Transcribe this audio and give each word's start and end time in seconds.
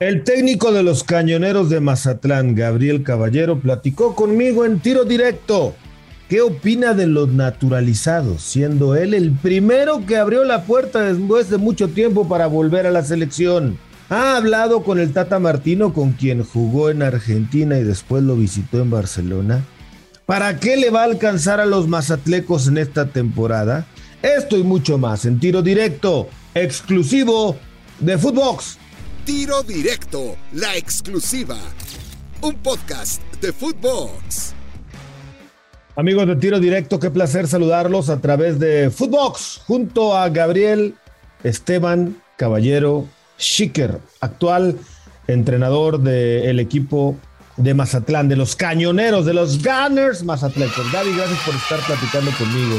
El 0.00 0.24
técnico 0.24 0.72
de 0.72 0.82
los 0.82 1.04
cañoneros 1.04 1.68
de 1.68 1.78
Mazatlán, 1.80 2.54
Gabriel 2.54 3.02
Caballero, 3.02 3.60
platicó 3.60 4.14
conmigo 4.14 4.64
en 4.64 4.80
tiro 4.80 5.04
directo. 5.04 5.74
¿Qué 6.26 6.40
opina 6.40 6.94
de 6.94 7.06
los 7.06 7.28
naturalizados, 7.28 8.40
siendo 8.40 8.96
él 8.96 9.12
el 9.12 9.30
primero 9.30 10.06
que 10.06 10.16
abrió 10.16 10.44
la 10.44 10.64
puerta 10.64 11.02
después 11.02 11.50
de 11.50 11.58
mucho 11.58 11.88
tiempo 11.88 12.26
para 12.26 12.46
volver 12.46 12.86
a 12.86 12.90
la 12.90 13.04
selección? 13.04 13.76
Ha 14.08 14.38
hablado 14.38 14.84
con 14.84 14.98
el 14.98 15.12
Tata 15.12 15.38
Martino, 15.38 15.92
con 15.92 16.12
quien 16.12 16.44
jugó 16.44 16.88
en 16.88 17.02
Argentina 17.02 17.76
y 17.76 17.84
después 17.84 18.22
lo 18.22 18.36
visitó 18.36 18.80
en 18.80 18.88
Barcelona. 18.88 19.66
¿Para 20.24 20.58
qué 20.58 20.78
le 20.78 20.88
va 20.88 21.02
a 21.02 21.04
alcanzar 21.04 21.60
a 21.60 21.66
los 21.66 21.88
mazatlecos 21.88 22.68
en 22.68 22.78
esta 22.78 23.10
temporada? 23.10 23.84
Esto 24.22 24.56
y 24.56 24.62
mucho 24.62 24.96
más 24.96 25.26
en 25.26 25.38
tiro 25.38 25.60
directo, 25.60 26.30
exclusivo 26.54 27.56
de 27.98 28.16
Footbox. 28.16 28.78
Tiro 29.24 29.62
Directo, 29.62 30.36
la 30.52 30.76
exclusiva. 30.76 31.56
Un 32.40 32.54
podcast 32.54 33.22
de 33.42 33.52
Footbox. 33.52 34.54
Amigos 35.94 36.26
de 36.26 36.36
Tiro 36.36 36.58
Directo, 36.58 36.98
qué 36.98 37.10
placer 37.10 37.46
saludarlos 37.46 38.08
a 38.08 38.20
través 38.20 38.58
de 38.58 38.90
Footbox 38.90 39.60
junto 39.66 40.16
a 40.16 40.28
Gabriel 40.30 40.94
Esteban 41.44 42.22
Caballero 42.36 43.06
Schicker, 43.38 43.98
actual 44.20 44.78
entrenador 45.26 46.00
del 46.00 46.58
equipo 46.58 47.16
de 47.58 47.74
Mazatlán, 47.74 48.28
de 48.28 48.36
los 48.36 48.56
cañoneros, 48.56 49.26
de 49.26 49.34
los 49.34 49.62
Gunners 49.62 50.22
Mazatlán. 50.24 50.70
Gaby, 50.92 51.12
gracias 51.14 51.40
por 51.44 51.54
estar 51.54 51.80
platicando 51.80 52.30
conmigo. 52.38 52.78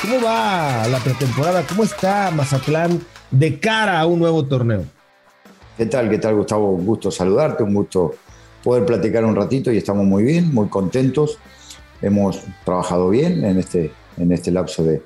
¿Cómo 0.00 0.22
va 0.22 0.88
la 0.88 0.98
pretemporada? 1.00 1.66
¿Cómo 1.66 1.84
está 1.84 2.30
Mazatlán 2.30 3.00
de 3.30 3.60
cara 3.60 4.00
a 4.00 4.06
un 4.06 4.18
nuevo 4.18 4.44
torneo? 4.46 4.86
¿Qué 5.76 5.86
tal? 5.86 6.10
¿Qué 6.10 6.18
tal, 6.18 6.34
Gustavo? 6.36 6.70
Un 6.72 6.84
gusto 6.84 7.10
saludarte, 7.10 7.62
un 7.62 7.72
gusto 7.72 8.14
poder 8.62 8.84
platicar 8.84 9.24
un 9.24 9.34
ratito 9.34 9.72
y 9.72 9.78
estamos 9.78 10.04
muy 10.04 10.22
bien, 10.22 10.52
muy 10.52 10.68
contentos. 10.68 11.38
Hemos 12.02 12.42
trabajado 12.64 13.08
bien 13.08 13.42
en 13.42 13.58
este, 13.58 13.90
en 14.18 14.32
este 14.32 14.50
lapso 14.50 14.84
de, 14.84 15.02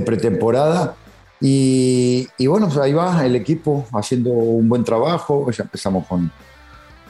pretemporada. 0.00 0.96
Y, 1.38 2.26
bueno, 2.46 2.66
pues 2.66 2.78
ahí 2.78 2.94
va 2.94 3.24
el 3.26 3.36
equipo 3.36 3.86
haciendo 3.92 4.30
un 4.30 4.70
buen 4.70 4.84
trabajo. 4.84 5.50
Ya 5.50 5.64
empezamos 5.64 6.06
con, 6.06 6.32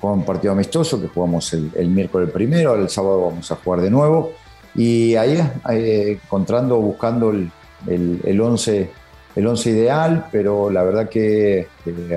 con 0.00 0.24
partido 0.24 0.52
amistoso 0.52 1.00
que 1.00 1.06
jugamos 1.06 1.52
el, 1.52 1.88
miércoles 1.88 2.30
primero, 2.30 2.74
el 2.74 2.88
sábado 2.88 3.26
vamos 3.26 3.50
a 3.52 3.56
jugar 3.56 3.82
de 3.82 3.90
nuevo. 3.90 4.32
Y 4.74 5.14
ahí, 5.14 5.40
encontrando, 5.68 6.76
buscando 6.78 7.30
el, 7.30 7.52
el, 7.86 8.20
el 8.24 8.40
once 8.40 8.90
el 9.36 9.46
once 9.46 9.70
ideal, 9.70 10.26
pero 10.32 10.70
la 10.70 10.82
verdad 10.82 11.08
que 11.08 11.68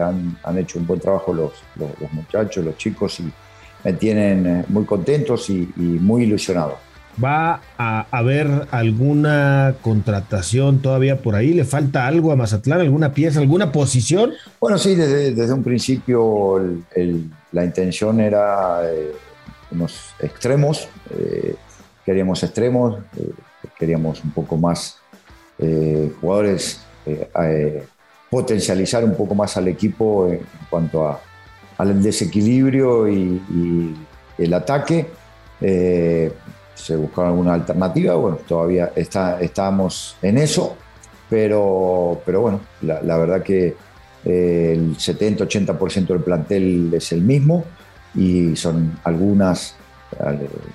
han, 0.02 0.58
hecho 0.58 0.80
un 0.80 0.88
buen 0.88 1.00
trabajo 1.00 1.34
los, 1.34 1.54
los, 1.76 1.90
muchachos, 2.12 2.66
los 2.66 2.78
chicos, 2.78 3.20
y 3.20 3.32
me 3.84 3.94
tienen 3.94 4.48
eh, 4.48 4.66
muy 4.70 4.86
contentos 4.86 5.50
y, 5.50 5.70
muy 5.78 6.24
ilusionados. 6.24 6.76
¿Va 7.24 7.62
a 7.78 8.08
haber 8.10 8.68
alguna 8.72 9.76
contratación 9.82 10.80
todavía 10.80 11.22
por 11.22 11.36
ahí? 11.36 11.54
¿Le 11.54 11.64
falta 11.64 12.08
algo 12.08 12.32
a 12.32 12.36
Mazatlán? 12.36 12.82
¿Alguna 12.82 13.14
pieza, 13.14 13.40
alguna 13.40 13.72
posición? 13.72 14.32
Bueno, 14.60 14.80
sí, 14.80 14.96
desde, 14.96 15.54
un 15.54 15.64
principio 15.64 16.60
la 17.52 17.64
intención 17.64 18.20
era 18.20 18.82
eh, 18.92 19.12
unos 19.70 20.16
extremos, 20.20 20.88
eh, 21.12 21.54
queríamos 22.04 22.42
extremos, 22.42 22.98
queríamos 23.78 24.24
un 24.24 24.32
poco 24.32 24.58
más 24.58 24.98
jugadores 26.20 26.82
eh, 27.06 27.30
eh, 27.44 27.84
potencializar 28.30 29.04
un 29.04 29.16
poco 29.16 29.36
más 29.36 29.58
al 29.58 29.68
equipo 29.68 30.28
en 30.28 30.42
cuanto 30.70 31.20
al 31.78 32.02
desequilibrio 32.02 33.08
y, 33.08 33.96
el 34.38 34.54
ataque. 34.54 35.06
Eh, 35.62 36.32
se 36.74 36.96
buscaba 36.96 37.28
alguna 37.28 37.54
alternativa, 37.54 38.16
bueno, 38.16 38.38
todavía 38.48 38.92
está, 38.96 39.40
estamos 39.40 40.18
en 40.24 40.40
eso, 40.40 40.76
pero, 41.30 42.20
pero 42.26 42.42
bueno, 42.42 42.62
la, 42.82 43.18
verdad 43.18 43.44
que 43.44 43.76
el 44.26 44.98
70-80% 44.98 46.08
del 46.08 46.22
plantel 46.22 46.92
es 46.96 47.12
el 47.12 47.22
mismo 47.22 47.64
y 48.16 48.56
son 48.56 49.00
algunas, 49.04 49.76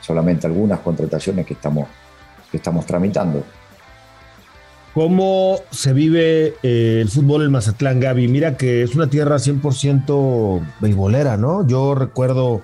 solamente 0.00 0.46
algunas 0.46 0.78
contrataciones 0.80 1.44
que 1.44 1.54
estamos, 1.54 1.88
que 2.50 2.58
estamos 2.58 2.86
tramitando. 2.86 3.42
¿Cómo 4.98 5.60
se 5.70 5.92
vive 5.92 6.56
eh, 6.64 6.98
el 7.00 7.08
fútbol 7.08 7.44
en 7.44 7.52
Mazatlán, 7.52 8.00
Gaby? 8.00 8.26
Mira 8.26 8.56
que 8.56 8.82
es 8.82 8.96
una 8.96 9.06
tierra 9.06 9.36
100% 9.36 10.60
beisbolera, 10.80 11.36
¿no? 11.36 11.64
Yo 11.64 11.94
recuerdo, 11.94 12.62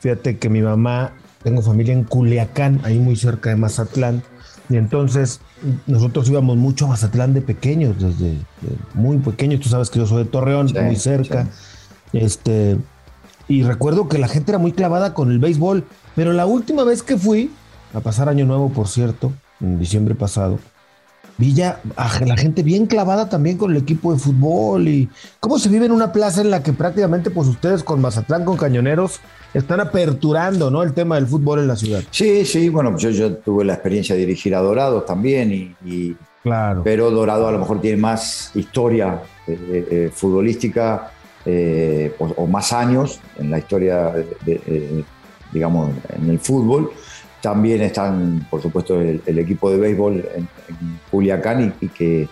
fíjate 0.00 0.38
que 0.38 0.48
mi 0.48 0.62
mamá, 0.62 1.12
tengo 1.42 1.60
familia 1.60 1.92
en 1.92 2.04
Culiacán, 2.04 2.80
ahí 2.84 2.98
muy 2.98 3.16
cerca 3.16 3.50
de 3.50 3.56
Mazatlán, 3.56 4.22
y 4.70 4.78
entonces 4.78 5.42
nosotros 5.86 6.30
íbamos 6.30 6.56
mucho 6.56 6.86
a 6.86 6.88
Mazatlán 6.88 7.34
de 7.34 7.42
pequeños, 7.42 7.96
desde 8.00 8.38
muy 8.94 9.18
pequeños. 9.18 9.60
Tú 9.60 9.68
sabes 9.68 9.90
que 9.90 9.98
yo 9.98 10.06
soy 10.06 10.24
de 10.24 10.30
Torreón, 10.30 10.72
muy 10.72 10.96
cerca. 10.96 11.48
Este, 12.14 12.78
y 13.46 13.62
recuerdo 13.62 14.08
que 14.08 14.16
la 14.16 14.28
gente 14.28 14.52
era 14.52 14.58
muy 14.58 14.72
clavada 14.72 15.12
con 15.12 15.30
el 15.30 15.38
béisbol, 15.38 15.84
pero 16.16 16.32
la 16.32 16.46
última 16.46 16.84
vez 16.84 17.02
que 17.02 17.18
fui, 17.18 17.50
a 17.92 18.00
pasar 18.00 18.30
Año 18.30 18.46
Nuevo, 18.46 18.70
por 18.70 18.88
cierto, 18.88 19.34
en 19.60 19.78
diciembre 19.78 20.14
pasado, 20.14 20.58
Villa, 21.38 21.80
la 21.96 22.36
gente 22.36 22.64
bien 22.64 22.86
clavada 22.86 23.28
también 23.28 23.56
con 23.58 23.70
el 23.70 23.76
equipo 23.76 24.12
de 24.12 24.18
fútbol 24.18 24.88
y 24.88 25.08
cómo 25.38 25.60
se 25.60 25.68
vive 25.68 25.86
en 25.86 25.92
una 25.92 26.12
plaza 26.12 26.40
en 26.40 26.50
la 26.50 26.64
que 26.64 26.72
prácticamente 26.72 27.30
pues 27.30 27.46
ustedes 27.46 27.84
con 27.84 28.00
Mazatlán, 28.00 28.44
con 28.44 28.56
Cañoneros, 28.56 29.20
están 29.54 29.78
aperturando 29.78 30.68
¿no? 30.68 30.82
el 30.82 30.92
tema 30.94 31.14
del 31.14 31.28
fútbol 31.28 31.60
en 31.60 31.68
la 31.68 31.76
ciudad. 31.76 32.02
Sí, 32.10 32.44
sí, 32.44 32.68
bueno, 32.68 32.98
yo, 32.98 33.10
yo 33.10 33.36
tuve 33.36 33.64
la 33.64 33.74
experiencia 33.74 34.16
de 34.16 34.22
dirigir 34.22 34.52
a 34.56 34.58
Dorados 34.58 35.06
también 35.06 35.76
y, 35.84 36.16
claro. 36.42 36.82
pero 36.82 37.08
Dorado 37.12 37.46
a 37.46 37.52
lo 37.52 37.60
mejor 37.60 37.80
tiene 37.80 37.98
más 37.98 38.50
historia 38.56 39.22
eh, 39.46 39.58
eh, 39.70 39.88
eh, 39.90 40.10
futbolística 40.12 41.12
o, 42.18 42.46
más 42.46 42.74
años 42.74 43.20
en 43.38 43.50
la 43.50 43.58
historia, 43.58 44.12
digamos, 45.50 45.92
en 46.10 46.28
el 46.28 46.38
fútbol. 46.38 46.90
También 47.40 47.82
están, 47.82 48.46
por 48.50 48.60
supuesto, 48.60 49.00
el, 49.00 49.38
equipo 49.38 49.70
de 49.70 49.78
béisbol 49.78 50.28
en, 50.34 50.48
Culiacán 51.10 51.74
y, 51.80 51.88
que 51.88 52.28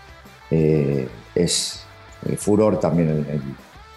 eh, 0.50 1.08
es 1.34 1.84
el 2.28 2.36
furor 2.36 2.80
también 2.80 3.26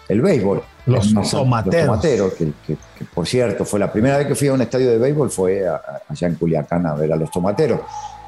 el, 0.08 0.20
béisbol. 0.20 0.62
Los, 0.86 1.12
tomateros. 1.30 2.34
que, 2.34 2.76
por 3.14 3.26
cierto 3.26 3.64
fue 3.64 3.78
la 3.78 3.92
primera 3.92 4.18
vez 4.18 4.26
que 4.26 4.34
fui 4.34 4.48
a 4.48 4.52
un 4.54 4.62
estadio 4.62 4.90
de 4.90 4.98
béisbol 4.98 5.30
fue 5.30 5.64
allá 5.68 6.26
en 6.26 6.34
Culiacán 6.34 6.86
a 6.86 6.94
ver 6.94 7.12
a 7.12 7.16
los 7.16 7.30
tomateros. 7.30 7.80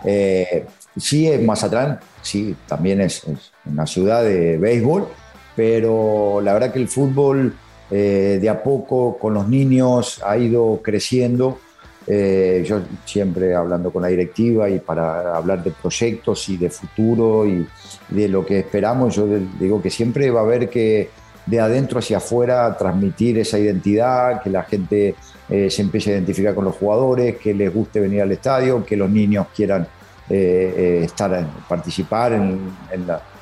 Eh, 0.05 0.67
sí, 0.97 1.31
en 1.31 1.47
Mazatlán, 1.47 2.01
sí, 2.21 2.57
también 2.67 3.01
es, 3.01 3.25
una 3.65 3.87
ciudad 3.87 4.23
de 4.25 4.59
béisbol, 4.59 5.09
pero 5.55 6.41
la 6.43 6.53
verdad 6.53 6.73
que 6.73 6.81
el 6.81 6.89
fútbol 6.89 7.55
eh, 7.91 8.39
de 8.41 8.49
a 8.49 8.63
poco 8.63 9.19
con 9.19 9.35
los 9.35 9.49
niños 9.49 10.21
ha 10.25 10.37
ido 10.37 10.81
creciendo 10.83 11.59
eh, 12.07 12.65
yo 12.67 12.81
siempre 13.05 13.55
hablando 13.55 13.93
con 13.93 14.03
la 14.03 14.09
directiva 14.09 14.69
y 14.69 14.81
para 14.81 15.37
hablar 15.37 15.63
de 15.63 15.71
proyectos 15.71 16.49
y 16.49 16.57
de 16.57 16.71
futuro 16.71 17.47
y 17.47 17.67
de 18.09 18.29
lo 18.29 18.45
que 18.45 18.61
esperamos, 18.61 19.15
yo 19.15 19.27
digo 19.59 19.81
que 19.81 19.91
siempre 19.91 20.31
va 20.31 20.41
a 20.41 20.45
haber 20.45 20.69
que 20.69 21.11
de 21.47 21.61
adentro 21.61 21.99
hacia 21.99 22.19
afuera 22.19 22.77
transmitir 22.77 23.39
esa 23.39 23.59
identidad, 23.59 24.43
que 24.43 24.51
la 24.51 24.63
gente 24.65 25.15
eh, 25.49 25.71
se 25.71 25.83
empiece 25.83 26.11
a 26.11 26.15
identificar 26.15 26.55
con 26.55 26.65
los 26.65 26.77
jugadores, 26.77 27.37
que 27.37 27.55
les 27.55 27.73
guste 27.73 28.01
venir 28.01 28.23
al 28.23 28.33
estadio, 28.33 28.85
que 28.85 28.97
los 28.97 29.11
niños 29.11 29.47
quieran 29.55 29.87
eh, 30.29 31.03
estar, 31.05 31.47
participar 31.69 32.33
en, 32.33 32.61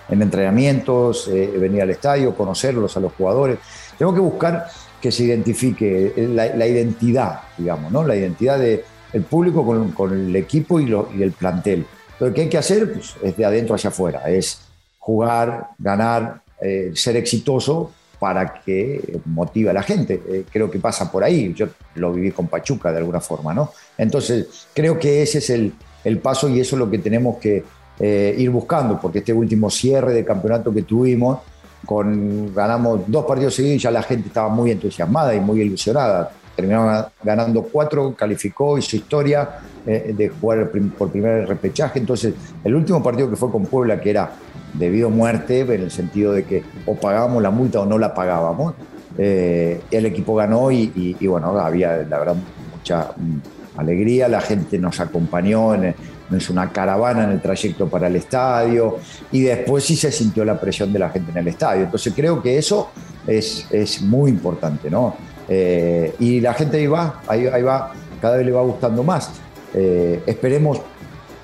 en 0.08 0.22
entrenamientos, 0.22 1.30
venir 1.30 1.82
al 1.82 1.90
estadio, 1.90 2.34
conocerlos 2.34 2.96
a 2.96 3.00
los 3.00 3.12
jugadores. 3.12 3.58
Tengo 3.98 4.14
que 4.14 4.20
buscar 4.20 4.66
que 5.00 5.10
se 5.10 5.24
identifique 5.24 6.12
la, 6.16 6.66
identidad, 6.66 7.40
digamos, 7.56 7.90
¿no? 7.90 8.06
La 8.06 8.16
identidad 8.16 8.58
del 8.58 9.22
público 9.28 9.64
con, 9.94 10.12
el 10.12 10.36
equipo 10.36 10.80
y, 10.80 10.92
el 11.20 11.32
plantel. 11.32 11.86
Lo 12.18 12.32
que 12.34 12.42
hay 12.42 12.48
que 12.48 12.58
hacer 12.58 12.92
pues, 12.92 13.14
es 13.22 13.36
de 13.36 13.44
adentro 13.44 13.74
hacia 13.74 13.88
afuera, 13.88 14.30
es 14.30 14.60
jugar, 14.98 15.70
ganar, 15.78 16.42
eh, 16.60 16.92
ser 16.94 17.16
exitoso 17.16 17.92
para 18.18 18.62
que 18.62 19.18
motive 19.24 19.70
a 19.70 19.72
la 19.72 19.82
gente. 19.82 20.20
Eh, 20.28 20.44
creo 20.52 20.70
que 20.70 20.78
pasa 20.78 21.10
por 21.10 21.24
ahí. 21.24 21.54
Yo 21.54 21.68
lo 21.94 22.12
viví 22.12 22.30
con 22.30 22.46
Pachuca 22.46 22.92
de 22.92 22.98
alguna 22.98 23.20
forma, 23.20 23.54
¿no? 23.54 23.72
Entonces, 23.96 24.68
creo 24.74 24.98
que 24.98 25.22
ese 25.22 25.38
es 25.38 25.50
el, 25.50 25.72
paso 26.18 26.48
y 26.48 26.60
eso 26.60 26.76
es 26.76 26.80
lo 26.80 26.90
que 26.90 26.98
tenemos 26.98 27.38
que 27.38 27.64
eh, 27.98 28.34
ir 28.36 28.50
buscando, 28.50 29.00
porque 29.00 29.20
este 29.20 29.32
último 29.32 29.70
cierre 29.70 30.12
de 30.12 30.24
campeonato 30.24 30.72
que 30.72 30.82
tuvimos 30.82 31.38
con, 31.84 32.54
ganamos 32.54 33.00
dos 33.06 33.24
partidos 33.24 33.54
seguidos 33.54 33.76
y 33.76 33.78
ya 33.80 33.90
la 33.90 34.02
gente 34.02 34.28
estaba 34.28 34.48
muy 34.48 34.70
entusiasmada 34.70 35.34
y 35.34 35.40
muy 35.40 35.60
ilusionada. 35.60 36.30
Terminaron 36.54 37.06
ganando 37.22 37.62
cuatro, 37.62 38.14
calificó, 38.14 38.76
hizo 38.76 38.96
historia 38.96 39.60
eh, 39.86 40.12
de 40.16 40.28
jugar 40.28 40.70
por 40.98 41.10
primer 41.10 41.48
repechaje. 41.48 41.98
Entonces, 41.98 42.34
el 42.62 42.74
último 42.74 43.02
partido 43.02 43.30
que 43.30 43.36
fue 43.36 43.50
con 43.50 43.64
Puebla, 43.64 44.00
que 44.00 44.10
era 44.10 44.30
debido 44.74 45.08
a 45.08 45.10
muerte, 45.10 45.60
en 45.60 45.82
el 45.82 45.90
sentido 45.90 46.32
de 46.32 46.44
que 46.44 46.62
o 46.86 46.94
pagábamos 46.94 47.42
la 47.42 47.50
multa 47.50 47.80
o 47.80 47.86
no 47.86 47.98
la 47.98 48.14
pagábamos, 48.14 48.74
Eh, 49.18 49.80
el 49.90 50.06
equipo 50.06 50.34
ganó 50.34 50.70
y, 50.70 51.14
bueno, 51.26 51.58
había 51.58 51.96
la 51.96 52.18
verdad 52.20 52.36
mucha 52.76 53.12
mm, 53.16 53.78
alegría, 53.80 54.28
la 54.28 54.40
gente 54.40 54.78
nos 54.78 55.00
acompañó, 55.00 55.74
en, 55.74 55.94
es 56.36 56.50
una 56.50 56.70
caravana 56.72 57.24
en 57.24 57.30
el 57.30 57.40
trayecto 57.40 57.88
para 57.88 58.06
el 58.06 58.16
estadio 58.16 58.98
y 59.32 59.42
después 59.42 59.84
sí 59.84 59.96
se 59.96 60.12
sintió 60.12 60.44
la 60.44 60.60
presión 60.60 60.92
de 60.92 60.98
la 60.98 61.10
gente 61.10 61.30
en 61.32 61.38
el 61.38 61.48
estadio. 61.48 61.84
Entonces 61.84 62.12
creo 62.14 62.42
que 62.42 62.58
eso 62.58 62.90
es, 63.26 63.66
es 63.70 64.02
muy 64.02 64.30
importante, 64.30 64.90
¿no? 64.90 65.16
Eh, 65.48 66.14
y 66.20 66.40
la 66.40 66.54
gente 66.54 66.76
ahí 66.76 66.86
va, 66.86 67.22
ahí, 67.26 67.46
ahí, 67.46 67.62
va, 67.62 67.92
cada 68.20 68.36
vez 68.36 68.46
le 68.46 68.52
va 68.52 68.62
gustando 68.62 69.02
más. 69.02 69.32
Eh, 69.74 70.22
esperemos 70.26 70.80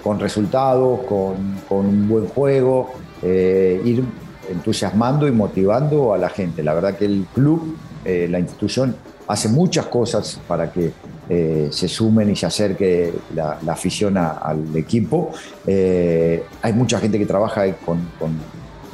con 0.03 0.21
resultados, 0.21 1.01
con, 1.01 1.61
con 1.69 1.87
un 1.87 2.09
buen 2.09 2.29
juego, 2.29 2.93
eh, 3.23 3.81
ir 3.85 4.05
entusiasmando 4.49 5.27
y 5.27 5.33
motivando 5.33 6.15
a 6.15 6.19
la 6.19 6.29
gente. 6.29 6.63
La 6.63 6.75
verdad 6.75 6.97
que 6.97 7.07
el 7.07 7.27
club, 7.35 7.77
la 8.05 8.39
institución, 8.39 8.95
hace 9.27 9.49
muchas 9.49 9.87
cosas 9.87 10.41
para 10.47 10.71
que 10.71 10.93
se 11.29 11.89
sumen 11.89 12.31
y 12.31 12.37
se 12.37 12.47
acerque 12.47 13.13
la, 13.35 13.59
afición 13.69 14.17
al 14.17 14.75
equipo. 14.75 15.33
hay 15.67 16.73
mucha 16.73 16.99
gente 16.99 17.19
que 17.19 17.27
trabaja 17.27 17.65
con, 17.85 17.99
con 18.19 18.33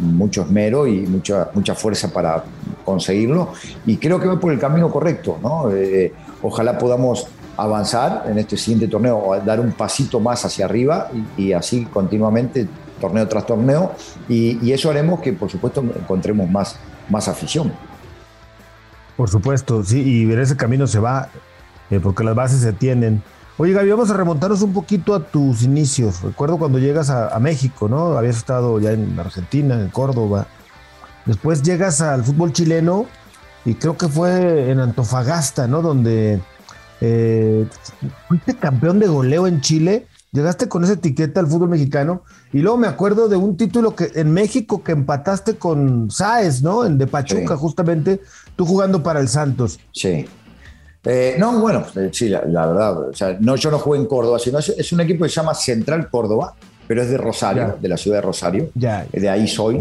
mucho 0.03 0.43
esmero 0.43 0.87
y 0.87 1.01
mucha, 1.07 1.51
mucha 1.55 1.75
fuerza 1.75 2.13
para 2.13 2.45
conseguirlo. 2.85 3.53
Y 3.87 3.97
creo 3.97 4.21
que 4.21 4.27
va 4.27 4.39
por 4.39 4.53
el 4.53 4.59
camino 4.59 4.91
correcto. 4.91 5.39
¿no? 5.43 5.71
Eh, 5.71 6.13
ojalá 6.43 6.79
podamos 6.79 7.27
avanzar 7.57 8.25
en 8.29 8.39
este 8.39 8.57
siguiente 8.57 8.89
torneo, 8.89 9.41
dar 9.45 9.61
un 9.61 9.73
pasito 9.73 10.21
más 10.21 10.45
hacia 10.45 10.65
arriba 10.65 11.11
y, 11.37 11.53
así 11.53 11.85
continuamente, 11.85 12.67
torneo 13.01 13.27
tras 13.29 13.47
torneo. 13.47 13.93
Y, 14.29 14.73
eso 14.73 14.91
haremos 14.91 15.21
que, 15.21 15.33
por 15.33 15.51
supuesto, 15.51 15.81
encontremos 15.81 16.51
más, 16.51 16.77
más 17.09 17.29
afición. 17.29 17.73
Por 19.17 19.29
supuesto, 19.29 19.85
sí, 19.85 20.01
y 20.01 20.25
ver 20.25 20.41
ese 20.41 20.57
camino 20.57 20.87
se 20.87 20.99
va, 20.99 21.29
eh, 21.93 22.01
porque 22.01 22.25
las 22.25 22.35
bases 22.35 22.61
se 22.61 22.73
tienen. 22.73 23.23
Oye, 23.59 23.75
Gaby, 23.75 23.91
vamos 23.91 24.11
a 24.11 24.15
remontarnos 24.15 24.63
un 24.63 24.73
poquito 24.73 25.15
a 25.15 25.27
tus 25.27 25.63
inicios. 25.63 26.23
Recuerdo 26.23 26.57
cuando 26.57 26.79
llegas 26.79 27.11
a, 27.11 27.39
México, 27.39 27.87
¿no? 27.87 28.17
Habías 28.17 28.39
estado 28.39 28.81
ya 28.81 28.93
en 28.93 29.21
Argentina, 29.21 29.79
en 29.79 29.89
Córdoba. 29.89 30.47
Después 31.27 31.63
llegas 31.63 32.01
al 32.01 32.25
fútbol 32.25 32.55
chileno 32.55 33.05
y 33.67 33.75
creo 33.75 33.99
que 33.99 34.09
fue 34.09 34.71
en 34.71 34.81
Antofagasta, 34.81 35.69
¿no? 35.69 35.83
Donde 35.83 36.41
eh, 37.03 37.67
fuiste 38.27 38.57
campeón 38.57 38.99
de 38.99 39.09
goleo 39.09 39.47
en 39.47 39.61
Chile. 39.61 40.07
Llegaste 40.33 40.69
con 40.69 40.85
esa 40.85 40.95
etiqueta 40.95 41.41
al 41.41 41.47
fútbol 41.47 41.69
mexicano. 41.69 42.23
Y 42.55 42.61
luego 42.61 42.79
me 42.79 42.87
acuerdo 42.87 43.29
de 43.29 43.37
un 43.37 43.59
título 43.59 43.95
que 43.95 44.13
en 44.15 44.33
México 44.33 44.83
que 44.83 44.93
empataste 44.93 45.57
con 45.57 46.11
Sáez, 46.11 46.63
¿no? 46.63 46.87
En 46.87 46.97
de 46.97 47.07
Pachuca, 47.07 47.55
justamente, 47.55 48.23
tú 48.57 48.65
jugando 48.65 49.03
para 49.03 49.21
el 49.21 49.29
Santos. 49.29 49.79
Sí. 49.93 50.27
Eh, 51.05 51.35
no, 51.37 51.61
bueno, 51.61 51.85
eh, 51.97 52.11
sí, 52.13 52.29
la, 52.29 52.41
verdad, 52.41 53.09
o 53.09 53.13
sea, 53.13 53.37
no, 53.41 53.57
yo 53.57 53.71
no 53.73 53.79
jugué 53.79 53.99
en 53.99 54.07
Córdoba, 54.07 54.39
sino 54.39 54.59
es, 54.59 54.93
un 54.93 55.01
equipo 55.01 55.25
que 55.25 55.31
se 55.31 55.37
llama 55.37 55.53
Central 55.53 56.09
Córdoba, 56.09 56.55
pero 56.87 57.03
es 57.03 57.11
de 57.11 57.19
Rosario, 57.19 57.77
de 57.81 57.89
la 57.89 57.97
ciudad 57.97 58.19
de 58.19 58.23
Rosario. 58.23 58.71
Ya. 58.75 59.05
De 59.11 59.29
ahí 59.29 59.49
soy. 59.49 59.81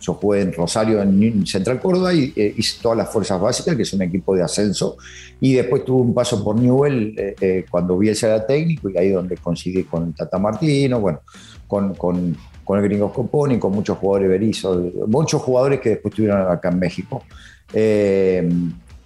Yo, 0.00 0.14
jugué 0.14 0.40
en 0.40 0.52
Rosario, 0.52 1.00
en 1.02 1.46
Central 1.46 1.80
Córdoba, 1.80 2.12
y 2.14 2.32
eh, 2.34 2.54
hice 2.56 2.78
todas 2.82 2.98
las 2.98 3.10
fuerzas 3.10 3.40
básicas, 3.40 3.76
que 3.76 3.82
es 3.82 3.92
un 3.92 4.02
equipo 4.02 4.34
de 4.34 4.42
ascenso. 4.42 4.96
Y 5.40 5.54
después 5.54 5.84
tuve 5.84 6.00
un 6.00 6.14
paso 6.14 6.42
por 6.42 6.58
Newell 6.58 7.36
cuando 7.70 7.98
vi 7.98 8.08
el 8.08 8.16
era 8.20 8.44
técnico, 8.44 8.88
y 8.88 8.96
ahí 8.96 9.10
donde 9.10 9.36
coincidí 9.36 9.84
con 9.84 10.14
Tata 10.14 10.38
Martino, 10.38 10.98
bueno, 10.98 11.20
con, 11.68 11.94
con, 11.94 12.36
con 12.64 12.78
el 12.78 12.84
Gringo 12.84 13.10
Scoponi, 13.10 13.58
con 13.58 13.72
muchos 13.72 13.98
jugadores 13.98 14.30
Berizzo, 14.30 14.90
muchos 15.06 15.42
jugadores 15.42 15.80
que 15.80 15.90
después 15.90 16.12
estuvieron 16.12 16.50
acá 16.50 16.70
en 16.70 16.78
México. 16.78 17.22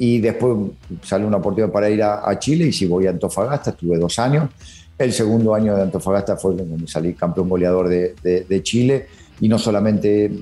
Y 0.03 0.19
después 0.19 0.57
sale 1.03 1.27
una 1.27 1.37
oportunidad 1.37 1.71
para 1.71 1.91
ir 1.91 2.03
a, 2.03 2.39
Chile 2.39 2.69
y 2.69 2.73
si 2.73 2.87
voy 2.87 3.07
a 3.07 3.11
Antofagasta, 3.11 3.73
estuve 3.73 3.99
dos 3.99 4.19
años. 4.19 4.49
El 4.97 5.13
segundo 5.13 5.55
año 5.55 5.77
de 5.77 5.83
Antofagasta 5.83 6.39
fue 6.39 6.55
donde 6.55 6.87
salí 6.89 7.13
campeón 7.13 7.51
goleador 7.51 7.87
de, 7.87 8.61
Chile 8.63 9.09
y 9.43 9.49
no 9.51 9.59
solamente 9.59 10.33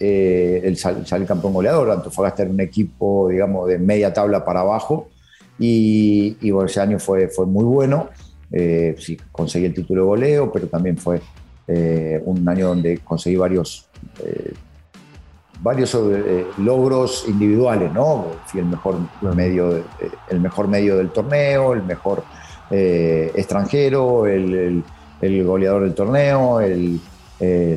eh, 0.00 0.62
el 0.64 0.78
salí 0.78 1.26
campeón 1.26 1.52
goleador, 1.52 1.90
Antofagasta 1.90 2.44
era 2.44 2.50
un 2.50 2.60
equipo, 2.60 3.28
digamos, 3.28 3.68
de 3.68 3.78
media 3.78 4.14
tabla 4.14 4.46
para 4.46 4.60
abajo 4.60 5.10
y, 5.58 6.38
ese 6.64 6.80
año 6.80 6.98
fue, 6.98 7.28
fue 7.28 7.44
muy 7.44 7.64
bueno. 7.64 8.08
Eh, 8.50 8.96
sí, 8.98 9.18
conseguí 9.30 9.66
el 9.66 9.74
título 9.74 10.04
de 10.04 10.06
goleo, 10.06 10.50
pero 10.50 10.68
también 10.68 10.96
fue 10.96 11.20
eh, 11.68 12.18
un 12.24 12.48
año 12.48 12.68
donde 12.68 13.00
conseguí 13.04 13.36
varios 13.36 13.90
varios 15.62 15.94
eh, 15.94 16.46
logros 16.58 17.24
individuales, 17.28 17.92
¿no? 17.92 18.26
Fui 18.46 18.60
el 18.60 18.66
mejor 18.66 18.96
medio, 19.34 19.82
el 20.28 20.40
mejor 20.40 20.68
medio 20.68 20.96
del 20.96 21.10
torneo, 21.10 21.72
el 21.72 21.84
mejor 21.84 22.24
eh, 22.70 23.30
extranjero, 23.34 24.26
el, 24.26 24.82
goleador 25.44 25.82
del 25.82 25.94
torneo, 25.94 26.60
el, 26.60 27.00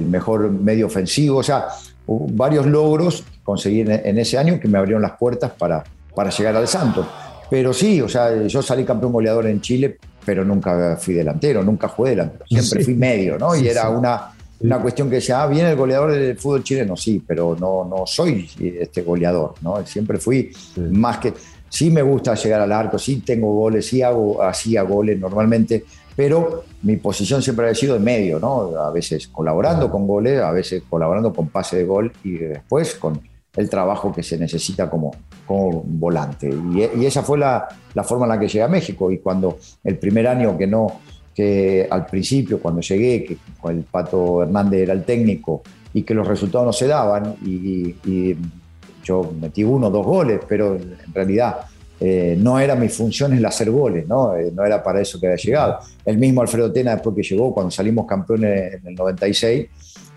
mejor 0.09 0.51
medio 0.51 0.87
ofensivo, 0.87 1.39
o 1.39 1.43
sea, 1.43 1.65
varios 2.07 2.67
logros 2.67 3.23
conseguí 3.43 3.81
en, 3.81 4.17
ese 4.19 4.37
año 4.37 4.59
que 4.59 4.67
me 4.67 4.77
abrieron 4.77 5.01
las 5.01 5.13
puertas 5.13 5.51
para, 5.51 5.83
para 6.13 6.29
llegar 6.29 6.55
al 6.55 6.67
Santos. 6.67 7.07
Pero 7.49 7.73
sí, 7.73 8.01
o 8.01 8.09
sea, 8.09 8.45
yo 8.45 8.61
salí 8.61 8.83
campeón 8.83 9.11
goleador 9.11 9.47
en 9.47 9.61
Chile, 9.61 9.97
pero 10.23 10.43
nunca 10.43 10.97
fui 10.97 11.13
delantero, 11.13 11.63
nunca 11.63 11.87
jugué 11.87 12.11
delantero, 12.11 12.45
siempre 12.47 12.83
fui 12.83 12.95
medio, 12.95 13.37
¿no? 13.37 13.55
Y 13.55 13.67
era 13.67 13.89
una 13.89 14.34
una 14.59 14.81
cuestión 14.81 15.09
que 15.09 15.15
decía, 15.15 15.43
ah, 15.43 15.47
viene 15.47 15.71
el 15.71 15.75
goleador 15.75 16.11
del 16.11 16.37
fútbol 16.37 16.63
chileno, 16.63 16.95
sí, 16.95 17.21
pero 17.25 17.55
no, 17.59 17.85
no 17.85 18.05
soy 18.05 18.49
este 18.59 19.01
goleador, 19.01 19.55
¿no? 19.61 19.85
Siempre 19.85 20.17
fui 20.17 20.51
más 20.91 21.17
que, 21.17 21.33
sí 21.69 21.91
me 21.91 22.01
gusta 22.01 22.35
llegar 22.35 22.61
al 22.61 22.71
arco, 22.71 22.97
sí 22.97 23.17
tengo 23.17 23.53
goles, 23.53 23.85
sí 23.87 24.01
hago, 24.01 24.41
hacía 24.41 24.81
goles 24.83 25.19
normalmente, 25.19 25.83
pero 26.15 26.63
mi 26.83 26.95
posición 26.97 27.41
siempre 27.41 27.69
ha 27.69 27.75
sido 27.75 27.95
de 27.95 27.99
medio, 27.99 28.39
¿no? 28.39 28.77
A 28.77 28.91
veces 28.91 29.27
colaborando 29.27 29.91
con 29.91 30.07
goles, 30.07 30.41
a 30.41 30.51
veces 30.51 30.83
colaborando 30.89 31.33
con 31.33 31.49
pase 31.49 31.77
de 31.77 31.83
gol 31.83 32.13
y 32.23 32.37
después 32.37 32.95
con 32.95 33.21
el 33.55 33.69
trabajo 33.69 34.13
que 34.13 34.23
se 34.23 34.37
necesita 34.37 34.89
como, 34.89 35.11
como 35.45 35.83
volante. 35.85 36.49
Y, 36.49 37.01
y 37.01 37.05
esa 37.05 37.23
fue 37.23 37.37
la, 37.37 37.67
la 37.93 38.03
forma 38.03 38.25
en 38.25 38.29
la 38.29 38.39
que 38.39 38.47
llegué 38.47 38.63
a 38.63 38.67
México 38.67 39.11
y 39.11 39.19
cuando 39.19 39.57
el 39.83 39.97
primer 39.97 40.27
año 40.27 40.57
que 40.57 40.67
no 40.67 40.99
que 41.35 41.85
al 41.89 42.05
principio, 42.05 42.59
cuando 42.59 42.81
llegué, 42.81 43.25
que 43.25 43.37
el 43.69 43.83
Pato 43.83 44.41
Hernández 44.43 44.83
era 44.83 44.93
el 44.93 45.03
técnico 45.03 45.61
y 45.93 46.03
que 46.03 46.13
los 46.13 46.25
resultados 46.25 46.65
no 46.65 46.73
se 46.73 46.87
daban, 46.87 47.35
y, 47.45 48.35
yo 49.03 49.31
metí 49.39 49.63
uno 49.63 49.91
dos 49.91 50.03
goles, 50.03 50.39
pero 50.49 50.75
en 50.77 51.13
realidad 51.13 51.57
eh, 51.99 52.35
no 52.39 52.59
era 52.59 52.73
mi 52.75 52.89
función 52.89 53.33
el 53.33 53.45
hacer 53.45 53.69
goles, 53.69 54.07
¿no? 54.07 54.35
Eh, 54.35 54.51
no 54.51 54.65
era 54.65 54.81
para 54.81 54.99
eso 54.99 55.19
que 55.19 55.27
había 55.27 55.37
llegado. 55.37 55.79
El 56.03 56.17
mismo 56.17 56.41
Alfredo 56.41 56.71
Tena, 56.71 56.93
después 56.93 57.15
que 57.15 57.21
llegó, 57.21 57.53
cuando 57.53 57.69
salimos 57.69 58.07
campeones 58.07 58.73
en 58.73 58.87
el 58.87 58.95
96, 58.95 59.67